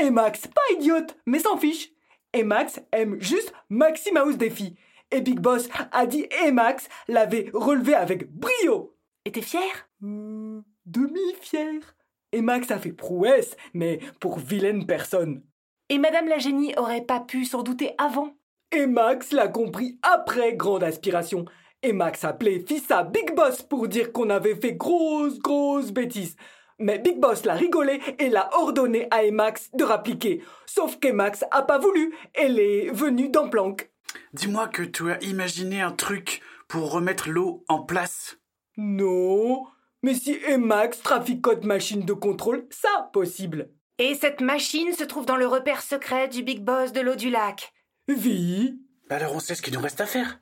Et 0.00 0.08
Max, 0.10 0.46
pas 0.46 0.62
idiote, 0.74 1.16
mais 1.26 1.40
s'en 1.40 1.56
fiche. 1.56 1.90
Et 2.32 2.44
Max 2.44 2.80
aime 2.92 3.20
juste 3.20 3.52
Maxi 3.70 4.12
Mouse 4.12 4.36
Défi. 4.36 4.76
Et 5.10 5.20
Big 5.20 5.40
Boss 5.40 5.68
a 5.90 6.06
dit 6.06 6.28
et 6.44 6.52
Max 6.52 6.88
l'avait 7.08 7.50
relevé 7.52 7.94
avec 7.94 8.30
brio. 8.30 8.94
Et 9.24 9.32
t'es 9.32 9.42
fier 9.42 9.88
Euh, 10.04 10.60
demi-fier. 10.86 11.96
Et 12.30 12.40
Max 12.40 12.70
a 12.70 12.78
fait 12.78 12.92
prouesse, 12.92 13.56
mais 13.72 13.98
pour 14.20 14.38
vilaine 14.38 14.86
personne. 14.86 15.42
Et 15.88 15.98
Madame 15.98 16.28
la 16.28 16.38
génie 16.38 16.72
aurait 16.76 17.04
pas 17.04 17.18
pu 17.18 17.46
s'en 17.46 17.64
douter 17.64 17.96
avant 17.98 18.32
Et 18.70 18.86
Max 18.86 19.32
l'a 19.32 19.48
compris 19.48 19.98
après 20.02 20.54
grande 20.54 20.84
aspiration. 20.84 21.46
Et 21.84 21.92
Max 21.92 22.24
appelait 22.24 22.64
Fissa 22.66 23.02
Big 23.02 23.34
Boss 23.36 23.60
pour 23.60 23.88
dire 23.88 24.10
qu'on 24.10 24.30
avait 24.30 24.54
fait 24.54 24.72
grosse, 24.72 25.38
grosse 25.38 25.92
bêtise. 25.92 26.34
Mais 26.78 26.98
Big 26.98 27.20
Boss 27.20 27.44
l'a 27.44 27.52
rigolé 27.52 28.00
et 28.18 28.30
l'a 28.30 28.48
ordonné 28.54 29.06
à 29.10 29.22
Emax 29.22 29.70
de 29.74 29.84
rappliquer. 29.84 30.42
Sauf 30.64 30.98
qu'Emax 30.98 31.44
a 31.50 31.60
pas 31.60 31.78
voulu. 31.78 32.14
Elle 32.32 32.58
est 32.58 32.90
venue 32.90 33.28
dans 33.28 33.50
planque. 33.50 33.90
Dis-moi 34.32 34.68
que 34.68 34.82
tu 34.82 35.10
as 35.10 35.22
imaginé 35.22 35.82
un 35.82 35.92
truc 35.92 36.40
pour 36.68 36.90
remettre 36.90 37.28
l'eau 37.28 37.66
en 37.68 37.82
place. 37.82 38.38
Non. 38.78 39.66
Mais 40.02 40.14
si 40.14 40.38
Emax 40.48 41.02
traficote 41.02 41.64
machine 41.64 42.06
de 42.06 42.14
contrôle, 42.14 42.66
ça 42.70 43.10
possible. 43.12 43.68
Et 43.98 44.14
cette 44.14 44.40
machine 44.40 44.94
se 44.94 45.04
trouve 45.04 45.26
dans 45.26 45.36
le 45.36 45.46
repère 45.46 45.82
secret 45.82 46.28
du 46.28 46.42
Big 46.42 46.64
Boss 46.64 46.92
de 46.92 47.02
l'eau 47.02 47.14
du 47.14 47.28
lac. 47.28 47.74
Vie. 48.08 48.80
Alors 49.10 49.34
on 49.34 49.40
sait 49.40 49.54
ce 49.54 49.60
qu'il 49.60 49.74
nous 49.74 49.82
reste 49.82 50.00
à 50.00 50.06
faire. 50.06 50.40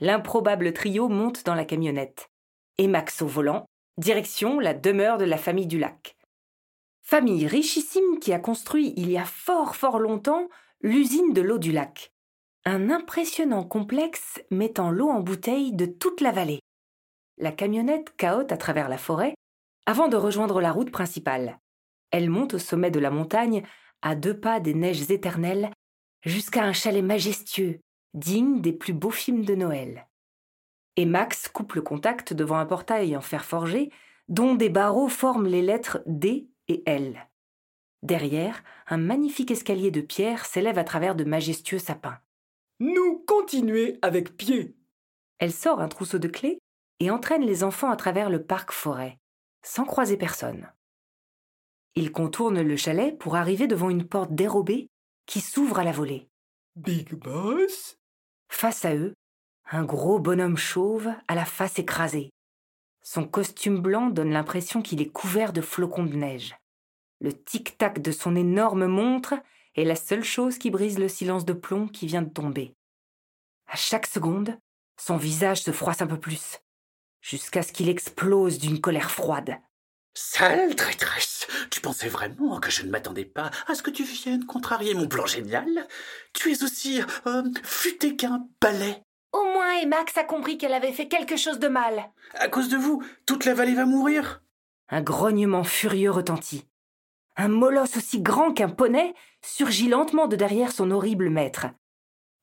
L'improbable 0.00 0.72
trio 0.72 1.08
monte 1.08 1.44
dans 1.44 1.54
la 1.54 1.64
camionnette. 1.64 2.30
Et 2.78 2.88
Max 2.88 3.22
au 3.22 3.26
volant, 3.26 3.66
direction 3.96 4.58
la 4.58 4.74
demeure 4.74 5.18
de 5.18 5.24
la 5.24 5.36
famille 5.36 5.68
du 5.68 5.78
lac. 5.78 6.16
Famille 7.02 7.46
richissime 7.46 8.18
qui 8.20 8.32
a 8.32 8.38
construit 8.38 8.92
il 8.96 9.10
y 9.10 9.18
a 9.18 9.24
fort 9.24 9.76
fort 9.76 9.98
longtemps 9.98 10.48
l'usine 10.80 11.32
de 11.32 11.42
l'eau 11.42 11.58
du 11.58 11.70
lac. 11.70 12.12
Un 12.64 12.90
impressionnant 12.90 13.62
complexe 13.62 14.42
mettant 14.50 14.90
l'eau 14.90 15.10
en 15.10 15.20
bouteille 15.20 15.72
de 15.72 15.86
toute 15.86 16.20
la 16.20 16.32
vallée. 16.32 16.60
La 17.38 17.52
camionnette 17.52 18.16
cahote 18.16 18.52
à 18.52 18.56
travers 18.56 18.88
la 18.88 18.98
forêt 18.98 19.34
avant 19.86 20.08
de 20.08 20.16
rejoindre 20.16 20.60
la 20.60 20.72
route 20.72 20.90
principale. 20.90 21.58
Elle 22.10 22.30
monte 22.30 22.54
au 22.54 22.58
sommet 22.58 22.90
de 22.90 23.00
la 23.00 23.10
montagne, 23.10 23.64
à 24.02 24.14
deux 24.14 24.38
pas 24.38 24.60
des 24.60 24.74
neiges 24.74 25.10
éternelles, 25.10 25.70
jusqu'à 26.24 26.64
un 26.64 26.72
chalet 26.72 27.04
majestueux, 27.04 27.80
digne 28.14 28.60
des 28.60 28.72
plus 28.72 28.92
beaux 28.92 29.10
films 29.10 29.44
de 29.44 29.54
Noël. 29.54 30.06
Et 30.96 31.04
Max 31.04 31.48
coupe 31.48 31.74
le 31.74 31.82
contact 31.82 32.32
devant 32.32 32.56
un 32.56 32.66
portail 32.66 33.16
en 33.16 33.20
fer 33.20 33.44
forgé, 33.44 33.90
dont 34.28 34.54
des 34.54 34.70
barreaux 34.70 35.08
forment 35.08 35.48
les 35.48 35.62
lettres 35.62 36.00
D 36.06 36.48
et 36.68 36.82
L. 36.86 37.28
Derrière, 38.02 38.62
un 38.86 38.96
magnifique 38.96 39.50
escalier 39.50 39.90
de 39.90 40.00
pierre 40.00 40.44
s'élève 40.44 40.78
à 40.78 40.84
travers 40.84 41.14
de 41.14 41.24
majestueux 41.24 41.78
sapins. 41.78 42.18
Nous 42.80 43.24
continuer 43.26 43.98
avec 44.02 44.36
pied. 44.36 44.76
Elle 45.38 45.52
sort 45.52 45.80
un 45.80 45.88
trousseau 45.88 46.18
de 46.18 46.28
clés 46.28 46.58
et 47.00 47.10
entraîne 47.10 47.42
les 47.42 47.64
enfants 47.64 47.90
à 47.90 47.96
travers 47.96 48.30
le 48.30 48.44
parc 48.44 48.72
forêt, 48.72 49.18
sans 49.62 49.84
croiser 49.84 50.16
personne. 50.16 50.70
Ils 51.96 52.12
contournent 52.12 52.62
le 52.62 52.76
chalet 52.76 53.16
pour 53.16 53.36
arriver 53.36 53.66
devant 53.66 53.90
une 53.90 54.06
porte 54.06 54.34
dérobée 54.34 54.88
qui 55.26 55.40
s'ouvre 55.40 55.78
à 55.78 55.84
la 55.84 55.92
volée. 55.92 56.28
Big 56.76 57.14
Boss? 57.14 57.98
Face 58.56 58.84
à 58.84 58.94
eux, 58.94 59.16
un 59.72 59.82
gros 59.84 60.20
bonhomme 60.20 60.56
chauve 60.56 61.12
à 61.26 61.34
la 61.34 61.44
face 61.44 61.80
écrasée. 61.80 62.30
Son 63.02 63.26
costume 63.26 63.80
blanc 63.80 64.10
donne 64.10 64.30
l'impression 64.30 64.80
qu'il 64.80 65.02
est 65.02 65.10
couvert 65.10 65.52
de 65.52 65.60
flocons 65.60 66.04
de 66.04 66.14
neige. 66.14 66.54
Le 67.20 67.32
tic-tac 67.32 68.00
de 68.00 68.12
son 68.12 68.36
énorme 68.36 68.86
montre 68.86 69.34
est 69.74 69.82
la 69.82 69.96
seule 69.96 70.22
chose 70.22 70.56
qui 70.56 70.70
brise 70.70 71.00
le 71.00 71.08
silence 71.08 71.44
de 71.44 71.52
plomb 71.52 71.88
qui 71.88 72.06
vient 72.06 72.22
de 72.22 72.30
tomber. 72.30 72.76
À 73.66 73.74
chaque 73.74 74.06
seconde, 74.06 74.56
son 74.98 75.16
visage 75.16 75.60
se 75.60 75.72
froisse 75.72 76.00
un 76.00 76.06
peu 76.06 76.20
plus, 76.20 76.60
jusqu'à 77.22 77.64
ce 77.64 77.72
qu'il 77.72 77.88
explose 77.88 78.60
d'une 78.60 78.80
colère 78.80 79.10
froide. 79.10 79.58
Sale 80.14 80.76
traîtresse 80.76 81.46
Tu 81.70 81.80
pensais 81.80 82.08
vraiment 82.08 82.60
que 82.60 82.70
je 82.70 82.84
ne 82.84 82.90
m'attendais 82.90 83.24
pas 83.24 83.50
à 83.66 83.74
ce 83.74 83.82
que 83.82 83.90
tu 83.90 84.04
viennes 84.04 84.46
contrarier 84.46 84.94
mon 84.94 85.08
plan 85.08 85.26
génial? 85.26 85.88
Tu 86.32 86.52
es 86.52 86.62
aussi 86.62 87.02
euh, 87.26 87.42
futé 87.64 88.14
qu'un 88.14 88.46
balai. 88.60 89.02
Au 89.32 89.42
moins, 89.42 89.80
Emax 89.80 90.16
a 90.16 90.22
compris 90.22 90.56
qu'elle 90.56 90.72
avait 90.72 90.92
fait 90.92 91.08
quelque 91.08 91.36
chose 91.36 91.58
de 91.58 91.66
mal. 91.66 92.12
À 92.34 92.48
cause 92.48 92.68
de 92.68 92.76
vous, 92.76 93.02
toute 93.26 93.44
la 93.44 93.54
vallée 93.54 93.74
va 93.74 93.86
mourir. 93.86 94.40
Un 94.88 95.02
grognement 95.02 95.64
furieux 95.64 96.12
retentit. 96.12 96.68
Un 97.36 97.48
molosse 97.48 97.96
aussi 97.96 98.20
grand 98.20 98.52
qu'un 98.52 98.68
poney 98.68 99.12
surgit 99.44 99.88
lentement 99.88 100.28
de 100.28 100.36
derrière 100.36 100.70
son 100.70 100.92
horrible 100.92 101.30
maître. 101.30 101.66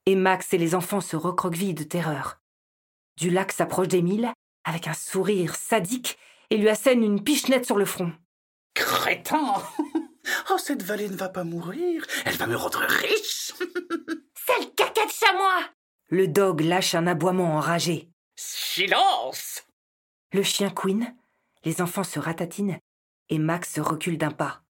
Et 0.06 0.16
Max 0.16 0.54
et 0.54 0.58
les 0.58 0.75
enfants 0.75 1.00
se 1.00 1.16
recroquevillent 1.16 1.74
de 1.74 1.84
terreur. 1.84 2.42
Du 3.18 3.30
lac 3.30 3.54
s'approche 3.54 3.88
d'Émile 3.88 4.34
avec 4.66 4.90
un 4.90 4.94
sourire 4.94 5.56
sadique 5.56 6.18
et 6.51 6.58
lui 6.58 6.70
assène 6.70 7.03
une 7.03 7.24
pichenette 7.24 7.65
sur 7.65 7.77
le 7.77 7.86
front. 7.86 8.12
Crétin 8.75 9.55
Oh, 10.51 10.58
cette 10.58 10.84
vallée 10.84 11.10
ne 11.10 11.15
va 11.15 11.29
pas 11.29 11.43
mourir. 11.43 12.05
Elle 12.25 12.36
va 12.36 12.46
me 12.46 12.55
rendre 12.55 12.79
riche. 12.79 13.53
Sale 14.36 14.72
caca 14.75 15.05
de 15.05 15.12
chamois 15.12 15.63
Le 16.10 16.27
dog 16.27 16.62
lâche 16.62 16.93
un 16.93 17.08
aboiement 17.08 17.55
enragé. 17.55 18.10
Silence 18.36 19.65
Le 20.34 20.43
chien 20.43 20.70
couine, 20.70 21.15
les 21.63 21.81
enfants 21.81 22.03
se 22.03 22.20
ratatinent 22.20 22.77
et 23.29 23.39
Max 23.39 23.79
recule 23.79 24.17
d'un 24.17 24.31
pas. 24.31 24.62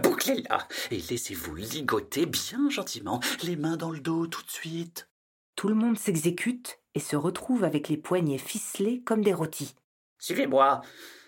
Bouclez-la 0.00 0.66
et 0.90 0.98
laissez-vous 0.98 1.54
ligoter 1.54 2.26
bien 2.26 2.70
gentiment, 2.70 3.20
les 3.42 3.56
mains 3.56 3.76
dans 3.76 3.90
le 3.90 4.00
dos 4.00 4.26
tout 4.26 4.42
de 4.42 4.50
suite. 4.50 5.08
Tout 5.56 5.68
le 5.68 5.74
monde 5.74 5.98
s'exécute 5.98 6.78
et 6.94 7.00
se 7.00 7.16
retrouve 7.16 7.64
avec 7.64 7.88
les 7.88 7.96
poignets 7.96 8.38
ficelés 8.38 9.02
comme 9.02 9.22
des 9.22 9.34
rôtis. 9.34 9.74
Suivez-moi. 10.18 10.80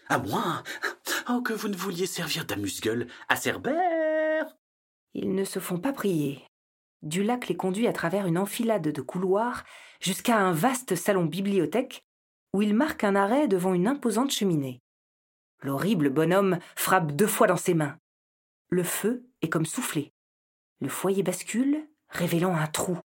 À 0.09 0.19
moins 0.19 0.63
oh, 1.29 1.43
que 1.43 1.53
vous 1.53 1.69
ne 1.69 1.77
vouliez 1.77 2.07
servir 2.07 2.47
d'amuse-gueule 2.47 3.07
à 3.29 3.37
Cerbère. 3.37 4.57
Ils 5.15 5.35
ne 5.35 5.45
se 5.45 5.59
font 5.59 5.79
pas 5.79 5.93
prier. 5.93 6.43
Dulac 7.03 7.49
les 7.49 7.57
conduit 7.57 7.87
à 7.87 7.93
travers 7.93 8.27
une 8.27 8.39
enfilade 8.39 8.89
de 8.89 9.03
couloirs 9.03 9.65
jusqu'à 10.01 10.39
un 10.39 10.53
vaste 10.53 10.97
salon 10.97 11.27
bibliothèque 11.27 12.05
où 12.53 12.63
il 12.63 12.75
marque 12.75 13.05
un 13.05 13.15
arrêt 13.15 13.49
devant 13.49 13.75
une 13.75 13.87
imposante 13.87 14.31
cheminée. 14.31 14.81
L'horrible 15.61 16.11
bonhomme 16.11 16.59
frappe 16.77 17.13
deux 17.13 17.27
fois 17.27 17.47
dans 17.47 17.57
ses 17.57 17.75
mains. 17.75 17.99
Le 18.71 18.83
feu 18.83 19.27
est 19.43 19.49
comme 19.49 19.67
soufflé. 19.67 20.13
Le 20.81 20.89
foyer 20.89 21.23
bascule, 21.23 21.87
révélant 22.09 22.55
un 22.55 22.67
trou. 22.67 22.99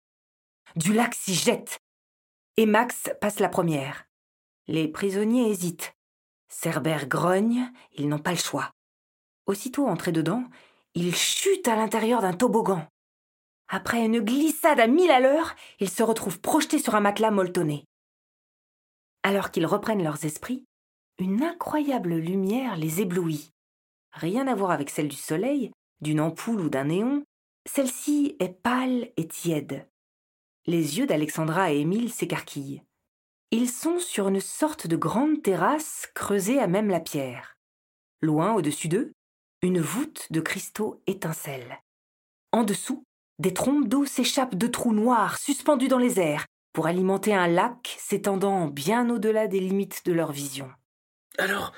Dulac 0.77 1.15
s'y 1.15 1.35
jette. 1.35 1.79
Et 2.57 2.67
Max 2.67 3.11
passe 3.21 3.41
la 3.41 3.49
première. 3.49 4.10
Les 4.69 4.89
prisonniers 4.89 5.51
hésitent. 5.51 5.95
Cerbère 6.49 7.07
grogne, 7.07 7.71
ils 7.93 8.09
n'ont 8.09 8.19
pas 8.19 8.33
le 8.33 8.37
choix. 8.37 8.71
Aussitôt 9.47 9.87
entrés 9.87 10.13
dedans, 10.13 10.45
ils 10.95 11.15
chutent 11.15 11.69
à 11.69 11.77
l'intérieur 11.77 12.23
d'un 12.23 12.33
toboggan. 12.33 12.87
Après 13.69 14.05
une 14.05 14.21
glissade 14.21 14.81
à 14.81 14.87
mille 14.87 15.11
à 15.11 15.21
l'heure, 15.21 15.55
ils 15.79 15.91
se 15.91 16.03
retrouvent 16.03 16.41
projetés 16.41 16.79
sur 16.79 16.95
un 16.95 17.01
matelas 17.01 17.31
molletonné. 17.31 17.85
Alors 19.23 19.51
qu'ils 19.51 19.67
reprennent 19.67 20.03
leurs 20.03 20.25
esprits, 20.25 20.65
une 21.19 21.43
incroyable 21.43 22.15
lumière 22.15 22.77
les 22.77 23.01
éblouit. 23.01 23.51
Rien 24.13 24.47
à 24.49 24.55
voir 24.55 24.71
avec 24.71 24.91
celle 24.91 25.09
du 25.09 25.17
soleil, 25.17 25.71
d'une 26.01 26.21
ampoule 26.21 26.61
ou 26.63 26.69
d'un 26.69 26.85
néon, 26.85 27.25
Celle-ci 27.67 28.37
est 28.41 28.49
pâle 28.63 29.11
et 29.17 29.29
tiède. 29.29 29.87
Les 30.67 30.99
yeux 30.99 31.07
d'Alexandra 31.07 31.73
et 31.73 31.81
Émile 31.81 32.11
s'écarquillent. 32.11 32.83
Ils 33.53 33.69
sont 33.69 33.99
sur 33.99 34.29
une 34.29 34.41
sorte 34.41 34.87
de 34.87 34.95
grande 34.95 35.43
terrasse 35.43 36.09
creusée 36.15 36.61
à 36.61 36.69
même 36.69 36.89
la 36.89 37.01
pierre. 37.01 37.57
Loin 38.23 38.53
au-dessus 38.55 38.87
d'eux, 38.87 39.13
une 39.63 39.81
voûte 39.81 40.29
de 40.31 40.41
cristaux 40.41 41.03
étincelle. 41.09 41.81
En 42.53 42.63
dessous, 42.63 43.03
des 43.41 43.53
trompes 43.53 43.89
d'eau 43.89 44.05
s'échappent 44.05 44.55
de 44.55 44.69
trous 44.69 44.95
noirs 44.95 45.37
suspendus 45.37 45.89
dans 45.89 45.99
les 45.99 46.21
airs 46.21 46.47
pour 46.73 46.87
alimenter 46.87 47.35
un 47.35 47.49
lac 47.49 47.97
s'étendant 47.99 48.69
bien 48.69 49.11
au-delà 49.11 49.49
des 49.49 49.59
limites 49.59 50.07
de 50.07 50.13
leur 50.13 50.31
vision. 50.31 50.71
Alors, 51.37 51.73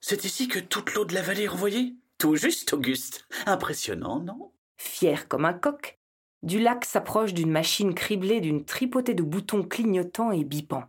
c'est 0.00 0.24
ici 0.24 0.48
que 0.48 0.58
toute 0.58 0.92
l'eau 0.94 1.04
de 1.04 1.14
la 1.14 1.22
vallée 1.22 1.44
est 1.44 1.48
renvoyée? 1.48 1.94
Tout 2.18 2.34
juste, 2.34 2.72
Auguste. 2.72 3.28
Impressionnant, 3.46 4.18
non? 4.18 4.52
Fier 4.76 5.28
comme 5.28 5.44
un 5.44 5.54
coq, 5.54 6.00
Dulac 6.42 6.84
s'approche 6.84 7.32
d'une 7.32 7.52
machine 7.52 7.94
criblée 7.94 8.40
d'une 8.40 8.64
tripotée 8.64 9.14
de 9.14 9.22
boutons 9.22 9.62
clignotants 9.62 10.32
et 10.32 10.42
bipants. 10.42 10.88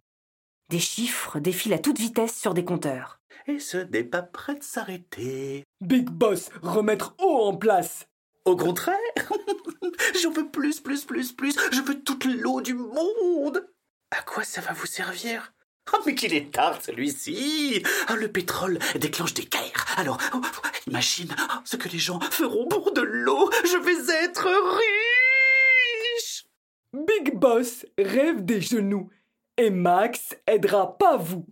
Des 0.70 0.80
chiffres 0.80 1.40
défilent 1.40 1.74
à 1.74 1.80
toute 1.80 2.00
vitesse 2.00 2.40
sur 2.40 2.54
des 2.54 2.66
compteurs. 2.66 3.20
Et 3.48 3.60
ce 3.60 3.78
n'est 3.78 4.04
pas 4.04 4.22
prêt 4.22 4.56
de 4.56 4.64
s'arrêter. 4.64 5.64
Big 5.82 6.10
Boss, 6.10 6.50
remettre 6.62 7.16
eau 7.20 7.44
en 7.44 7.56
place. 7.56 8.08
Au 8.46 8.56
contraire, 8.56 8.98
j'en 10.22 10.32
veux 10.32 10.50
plus, 10.50 10.80
plus, 10.80 11.06
plus, 11.06 11.32
plus. 11.32 11.56
Je 11.72 11.82
veux 11.82 12.02
toute 12.02 12.26
l'eau 12.26 12.62
du 12.62 12.74
monde. 12.74 13.68
À 14.12 14.22
quoi 14.22 14.44
ça 14.44 14.62
va 14.62 14.74
vous 14.74 14.86
servir? 14.86 15.54
Oh, 15.92 15.98
mais 16.06 16.16
qu'il 16.16 16.34
est 16.34 16.54
tard, 16.54 16.82
celui-ci 16.82 17.84
Ah, 18.08 18.16
Le 18.16 18.32
pétrole 18.32 18.80
déclenche 18.96 19.34
des 19.34 19.46
guerres. 19.46 19.86
Alors, 19.98 20.18
oh, 20.34 20.42
imagine 20.88 21.36
oh, 21.38 21.58
ce 21.66 21.76
que 21.76 21.90
les 21.90 22.00
gens 22.00 22.20
feront 22.20 22.68
pour 22.68 22.94
de 22.94 23.02
l'eau. 23.02 23.50
Je 23.66 23.78
vais 23.78 24.24
être 24.24 24.48
riche 24.48 26.46
Big 26.94 27.36
Boss 27.36 27.86
rêve 27.98 28.46
des 28.46 28.62
genoux. 28.62 29.10
Et 29.58 29.70
Max 29.70 30.36
aidera 30.48 30.98
pas 30.98 31.16
vous. 31.16 31.46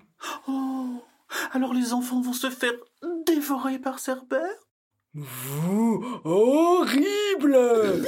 Oh, 0.48 1.04
alors 1.52 1.72
les 1.72 1.94
enfants 1.94 2.20
vont 2.20 2.34
se 2.34 2.50
faire 2.50 2.74
dévorer 3.28 3.78
par 3.78 4.00
Cerbère? 4.00 4.42
Vous, 5.14 6.04
horrible 6.24 7.58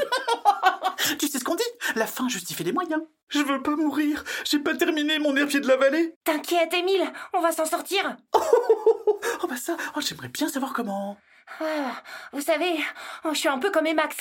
Tu 1.19 1.27
sais 1.27 1.37
ce 1.37 1.43
qu'on 1.43 1.53
dit? 1.53 1.63
La 1.95 2.07
fin 2.07 2.27
justifie 2.27 2.63
les 2.63 2.71
moyens. 2.71 3.03
Je 3.27 3.39
veux 3.39 3.61
pas 3.61 3.75
mourir. 3.75 4.23
J'ai 4.45 4.57
pas 4.57 4.75
terminé 4.75 5.19
mon 5.19 5.35
herbier 5.35 5.59
de 5.59 5.67
la 5.67 5.77
vallée. 5.77 6.15
T'inquiète, 6.23 6.73
Émile, 6.73 7.11
on 7.33 7.41
va 7.41 7.51
s'en 7.51 7.65
sortir. 7.65 8.17
Oh, 8.33 8.39
oh, 8.41 8.93
oh, 9.05 9.19
oh 9.43 9.47
bah 9.47 9.57
ça, 9.57 9.77
oh, 9.95 10.01
j'aimerais 10.01 10.29
bien 10.29 10.47
savoir 10.47 10.73
comment. 10.73 11.17
Ah, 11.59 12.01
vous 12.31 12.41
savez, 12.41 12.79
oh, 13.25 13.29
je 13.33 13.37
suis 13.37 13.49
un 13.49 13.59
peu 13.59 13.69
comme 13.69 13.85
Emax. 13.85 14.17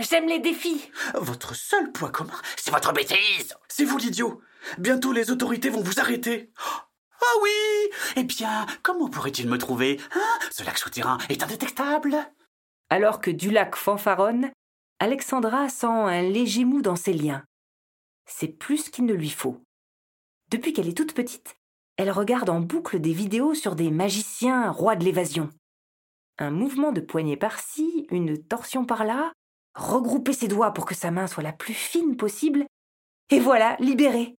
J'aime 0.00 0.26
les 0.28 0.40
défis. 0.40 0.90
Votre 1.14 1.54
seul 1.54 1.92
point 1.92 2.10
commun, 2.10 2.38
c'est 2.56 2.72
votre 2.72 2.92
bêtise. 2.92 3.56
C'est 3.68 3.84
vous 3.84 3.96
l'idiot. 3.96 4.42
Bientôt 4.78 5.12
les 5.12 5.30
autorités 5.30 5.70
vont 5.70 5.82
vous 5.82 6.00
arrêter. 6.00 6.52
Ah 6.56 7.38
oui 7.42 7.90
Eh 8.16 8.24
bien, 8.24 8.66
comment 8.82 9.08
pourrait-il 9.08 9.48
me 9.48 9.58
trouver 9.58 10.00
hein? 10.14 10.38
Ce 10.50 10.64
lac 10.64 10.78
souterrain 10.78 11.18
est 11.28 11.42
indétectable. 11.42 12.16
Alors 12.90 13.20
que 13.20 13.30
Dulac 13.30 13.76
fanfaronne, 13.76 14.50
Alexandra 15.00 15.68
sent 15.68 15.86
un 15.86 16.22
léger 16.22 16.64
mou 16.64 16.82
dans 16.82 16.96
ses 16.96 17.12
liens. 17.12 17.44
C'est 18.26 18.48
plus 18.48 18.90
qu'il 18.90 19.06
ne 19.06 19.14
lui 19.14 19.30
faut. 19.30 19.62
Depuis 20.50 20.72
qu'elle 20.72 20.88
est 20.88 20.96
toute 20.96 21.14
petite, 21.14 21.56
elle 21.96 22.10
regarde 22.10 22.50
en 22.50 22.60
boucle 22.60 23.00
des 23.00 23.12
vidéos 23.12 23.54
sur 23.54 23.74
des 23.76 23.90
magiciens 23.90 24.70
rois 24.70 24.96
de 24.96 25.04
l'évasion. 25.04 25.50
Un 26.38 26.50
mouvement 26.50 26.92
de 26.92 27.00
poignet 27.00 27.36
par-ci, 27.36 28.06
une 28.10 28.42
torsion 28.42 28.84
par-là, 28.84 29.32
regrouper 29.74 30.32
ses 30.32 30.48
doigts 30.48 30.72
pour 30.72 30.84
que 30.86 30.94
sa 30.94 31.10
main 31.10 31.26
soit 31.26 31.42
la 31.42 31.52
plus 31.52 31.74
fine 31.74 32.16
possible, 32.16 32.66
et 33.30 33.40
voilà, 33.40 33.76
libérée. 33.80 34.36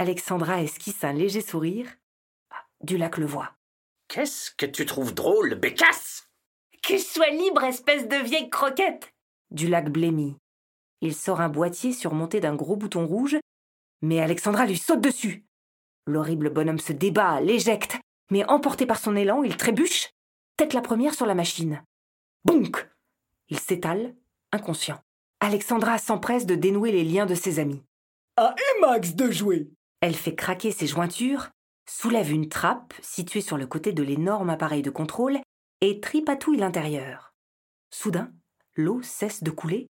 Alexandra 0.00 0.62
esquisse 0.62 1.04
un 1.04 1.12
léger 1.12 1.42
sourire. 1.42 1.86
Ah, 2.50 2.64
Dulac 2.82 3.18
le 3.18 3.26
voit. 3.26 3.52
Qu'est-ce 4.08 4.50
que 4.50 4.64
tu 4.64 4.86
trouves 4.86 5.12
drôle, 5.12 5.56
bécasse? 5.56 6.30
Que 6.82 6.96
je 6.96 7.02
sois 7.02 7.28
libre, 7.28 7.64
espèce 7.64 8.08
de 8.08 8.16
vieille 8.16 8.48
croquette 8.48 9.12
Dulac 9.50 9.90
blêmit. 9.90 10.38
Il 11.02 11.14
sort 11.14 11.42
un 11.42 11.50
boîtier 11.50 11.92
surmonté 11.92 12.40
d'un 12.40 12.54
gros 12.54 12.76
bouton 12.76 13.06
rouge, 13.06 13.36
mais 14.00 14.20
Alexandra 14.20 14.64
lui 14.64 14.78
saute 14.78 15.02
dessus. 15.02 15.44
L'horrible 16.06 16.48
bonhomme 16.48 16.78
se 16.78 16.94
débat, 16.94 17.42
l'éjecte, 17.42 17.98
mais 18.30 18.46
emporté 18.46 18.86
par 18.86 18.98
son 19.00 19.16
élan, 19.16 19.42
il 19.42 19.58
trébuche, 19.58 20.08
tête 20.56 20.72
la 20.72 20.80
première 20.80 21.12
sur 21.12 21.26
la 21.26 21.34
machine. 21.34 21.84
Bonk 22.46 22.88
Il 23.50 23.58
s'étale, 23.58 24.16
inconscient. 24.50 25.02
Alexandra 25.40 25.98
s'empresse 25.98 26.46
de 26.46 26.54
dénouer 26.54 26.90
les 26.90 27.04
liens 27.04 27.26
de 27.26 27.34
ses 27.34 27.58
amis. 27.58 27.82
À 28.38 28.54
Emax 28.78 29.14
de 29.14 29.30
jouer 29.30 29.70
Elle 30.00 30.14
fait 30.14 30.34
craquer 30.34 30.72
ses 30.72 30.86
jointures, 30.86 31.48
soulève 31.86 32.32
une 32.32 32.48
trappe 32.48 32.94
située 33.02 33.40
sur 33.40 33.56
le 33.56 33.66
côté 33.66 33.92
de 33.92 34.02
l'énorme 34.02 34.50
appareil 34.50 34.82
de 34.82 34.90
contrôle 34.90 35.38
et 35.80 36.00
tripatouille 36.00 36.56
l'intérieur. 36.56 37.34
Soudain, 37.90 38.32
l'eau 38.76 39.02
cesse 39.02 39.42
de 39.42 39.50
couler 39.50 39.86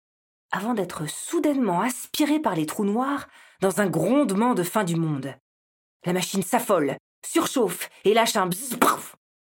avant 0.52 0.74
d'être 0.74 1.08
soudainement 1.08 1.80
aspirée 1.80 2.40
par 2.40 2.54
les 2.54 2.66
trous 2.66 2.84
noirs 2.84 3.26
dans 3.60 3.80
un 3.80 3.88
grondement 3.88 4.54
de 4.54 4.62
fin 4.62 4.84
du 4.84 4.96
monde. 4.96 5.34
La 6.04 6.12
machine 6.12 6.42
s'affole, 6.42 6.96
surchauffe 7.26 7.88
et 8.04 8.14
lâche 8.14 8.36
un 8.36 8.46
bzzz, 8.46 8.78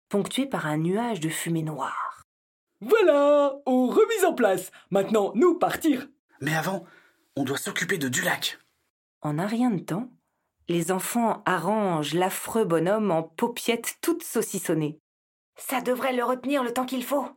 ponctué 0.10 0.46
par 0.46 0.66
un 0.68 0.78
nuage 0.78 1.20
de 1.20 1.30
fumée 1.30 1.64
noire. 1.64 2.24
Voilà, 2.82 3.56
on 3.66 3.88
remise 3.88 4.26
en 4.26 4.34
place. 4.34 4.72
Maintenant, 4.90 5.32
nous 5.36 5.58
partir. 5.58 6.08
Mais 6.40 6.56
avant, 6.56 6.86
on 7.36 7.44
doit 7.44 7.58
s'occuper 7.58 7.98
de 7.98 8.08
Dulac. 8.08 8.60
En 9.22 9.40
un 9.40 9.48
rien 9.48 9.72
de 9.72 9.80
temps, 9.80 10.10
les 10.68 10.92
enfants 10.92 11.44
arrangent 11.46 12.14
l'affreux 12.14 12.66
bonhomme 12.66 13.12
en 13.12 13.24
paupiettes 13.24 13.98
toutes 14.02 14.24
saucissonnées. 14.24 15.00
Ça 15.58 15.82
devrait 15.82 16.16
le 16.16 16.24
retenir 16.24 16.64
le 16.64 16.74
temps 16.74 16.86
qu'il 16.86 17.04
faut. 17.04 17.28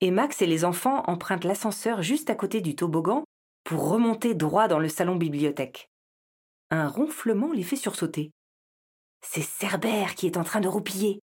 Et 0.00 0.10
Max 0.10 0.40
et 0.42 0.46
les 0.46 0.64
enfants 0.64 1.02
empruntent 1.06 1.44
l'ascenseur 1.44 2.02
juste 2.02 2.30
à 2.30 2.34
côté 2.34 2.60
du 2.60 2.76
toboggan 2.76 3.24
pour 3.64 3.88
remonter 3.88 4.34
droit 4.34 4.68
dans 4.68 4.78
le 4.78 4.88
salon 4.88 5.16
bibliothèque. 5.16 5.90
Un 6.70 6.88
ronflement 6.88 7.52
les 7.52 7.64
fait 7.64 7.76
sursauter. 7.76 8.30
C'est 9.20 9.42
Cerbère 9.42 10.14
qui 10.14 10.26
est 10.26 10.36
en 10.36 10.44
train 10.44 10.60
de 10.60 10.68
roupiller. 10.68 11.20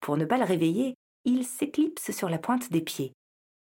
Pour 0.00 0.16
ne 0.16 0.26
pas 0.26 0.36
le 0.36 0.44
réveiller, 0.44 0.94
il 1.24 1.46
s'éclipse 1.46 2.10
sur 2.10 2.28
la 2.28 2.38
pointe 2.38 2.70
des 2.70 2.82
pieds. 2.82 3.14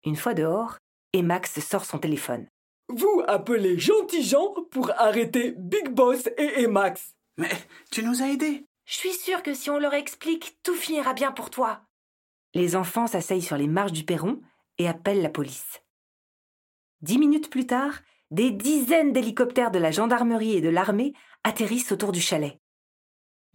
Une 0.05 0.17
fois 0.17 0.33
dehors, 0.33 0.79
Max 1.23 1.61
sort 1.61 1.85
son 1.85 1.99
téléphone. 1.99 2.49
Vous 2.89 3.23
appelez 3.27 3.79
Gentil 3.79 4.23
Jean 4.23 4.55
pour 4.71 4.91
arrêter 4.99 5.55
Big 5.57 5.89
Boss 5.89 6.29
et 6.37 6.63
Emax. 6.63 7.15
Mais 7.39 7.51
tu 7.91 8.03
nous 8.03 8.23
as 8.23 8.29
aidés. 8.29 8.67
Je 8.85 8.95
suis 8.95 9.13
sûre 9.13 9.43
que 9.43 9.55
si 9.55 9.71
on 9.71 9.79
leur 9.79 9.95
explique, 9.95 10.59
tout 10.63 10.75
finira 10.75 11.15
bien 11.15 11.33
pour 11.33 11.51
toi. 11.51 11.83
Les 12.53 12.77
enfants 12.77 13.07
s'asseyent 13.07 13.43
sur 13.43 13.57
les 13.57 13.67
marches 13.67 13.93
du 13.93 14.05
perron 14.05 14.41
et 14.79 14.87
appellent 14.87 15.23
la 15.23 15.31
police. 15.31 15.83
Dix 17.01 17.19
minutes 17.19 17.51
plus 17.51 17.67
tard, 17.67 18.01
des 18.31 18.51
dizaines 18.51 19.13
d'hélicoptères 19.13 19.71
de 19.71 19.79
la 19.79 19.91
gendarmerie 19.91 20.57
et 20.57 20.61
de 20.61 20.69
l'armée 20.69 21.15
atterrissent 21.43 21.93
autour 21.93 22.13
du 22.13 22.21
chalet. 22.21 22.61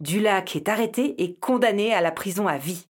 Dulac 0.00 0.56
est 0.56 0.68
arrêté 0.68 1.22
et 1.22 1.36
condamné 1.36 1.92
à 1.94 2.00
la 2.00 2.12
prison 2.12 2.48
à 2.48 2.58
vie. 2.58 2.86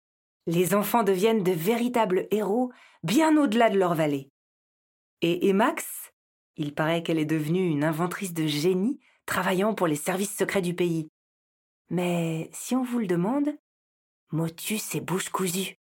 Les 0.45 0.75
enfants 0.75 1.03
deviennent 1.03 1.43
de 1.43 1.51
véritables 1.51 2.27
héros 2.31 2.71
bien 3.03 3.37
au-delà 3.37 3.69
de 3.69 3.77
leur 3.77 3.95
vallée. 3.95 4.29
Et 5.21 5.49
Emax, 5.49 6.06
il 6.57 6.73
paraît 6.73 7.03
qu'elle 7.03 7.19
est 7.19 7.25
devenue 7.25 7.67
une 7.67 7.83
inventrice 7.83 8.33
de 8.33 8.47
génie 8.47 8.99
travaillant 9.25 9.73
pour 9.73 9.87
les 9.87 9.95
services 9.95 10.35
secrets 10.35 10.61
du 10.61 10.73
pays. 10.73 11.09
Mais 11.89 12.49
si 12.53 12.75
on 12.75 12.83
vous 12.83 12.99
le 12.99 13.07
demande, 13.07 13.49
motus 14.31 14.95
et 14.95 15.01
bouche 15.01 15.29
cousue. 15.29 15.77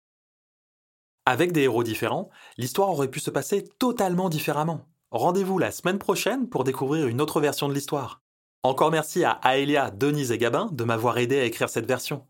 Avec 1.27 1.53
des 1.53 1.63
héros 1.63 1.83
différents, 1.83 2.31
l'histoire 2.57 2.91
aurait 2.91 3.11
pu 3.11 3.21
se 3.21 3.31
passer 3.31 3.65
totalement 3.79 4.29
différemment. 4.29 4.87
Rendez-vous 5.11 5.59
la 5.59 5.71
semaine 5.71 5.99
prochaine 5.99 6.49
pour 6.49 6.65
découvrir 6.65 7.09
une 7.09 7.21
autre 7.21 7.41
version 7.41 7.69
de 7.69 7.75
l'histoire. 7.75 8.23
Encore 8.63 8.91
merci 8.91 9.25
à 9.25 9.41
Aelia, 9.45 9.91
Denise 9.91 10.33
et 10.33 10.39
Gabin 10.39 10.69
de 10.73 10.85
m'avoir 10.85 11.19
aidé 11.19 11.39
à 11.39 11.45
écrire 11.45 11.69
cette 11.69 11.87
version. 11.87 12.27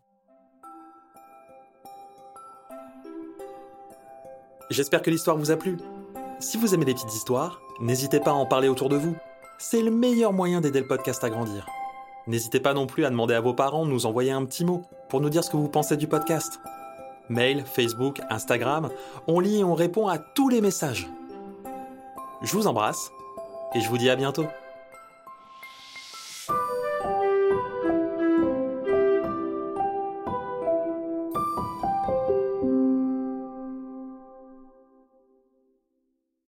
J'espère 4.69 5.01
que 5.01 5.09
l'histoire 5.09 5.37
vous 5.37 5.51
a 5.51 5.57
plu. 5.57 5.77
Si 6.41 6.57
vous 6.57 6.73
aimez 6.73 6.85
les 6.85 6.95
petites 6.95 7.13
histoires, 7.13 7.61
n'hésitez 7.79 8.19
pas 8.19 8.31
à 8.31 8.33
en 8.33 8.47
parler 8.47 8.67
autour 8.67 8.89
de 8.89 8.95
vous. 8.97 9.15
C'est 9.59 9.83
le 9.83 9.91
meilleur 9.91 10.33
moyen 10.33 10.59
d'aider 10.59 10.79
le 10.79 10.87
podcast 10.87 11.23
à 11.23 11.29
grandir. 11.29 11.67
N'hésitez 12.25 12.59
pas 12.59 12.73
non 12.73 12.87
plus 12.87 13.05
à 13.05 13.11
demander 13.11 13.35
à 13.35 13.41
vos 13.41 13.53
parents 13.53 13.85
de 13.85 13.91
nous 13.91 14.07
envoyer 14.07 14.31
un 14.31 14.43
petit 14.45 14.65
mot 14.65 14.81
pour 15.07 15.21
nous 15.21 15.29
dire 15.29 15.43
ce 15.43 15.51
que 15.51 15.57
vous 15.57 15.69
pensez 15.69 15.97
du 15.97 16.07
podcast. 16.07 16.59
Mail, 17.29 17.63
Facebook, 17.63 18.21
Instagram, 18.31 18.89
on 19.27 19.39
lit 19.39 19.59
et 19.59 19.63
on 19.63 19.75
répond 19.75 20.07
à 20.07 20.17
tous 20.17 20.49
les 20.49 20.61
messages. 20.61 21.07
Je 22.41 22.53
vous 22.53 22.65
embrasse 22.65 23.11
et 23.75 23.79
je 23.79 23.87
vous 23.87 23.99
dis 23.99 24.09
à 24.09 24.15
bientôt. 24.15 24.47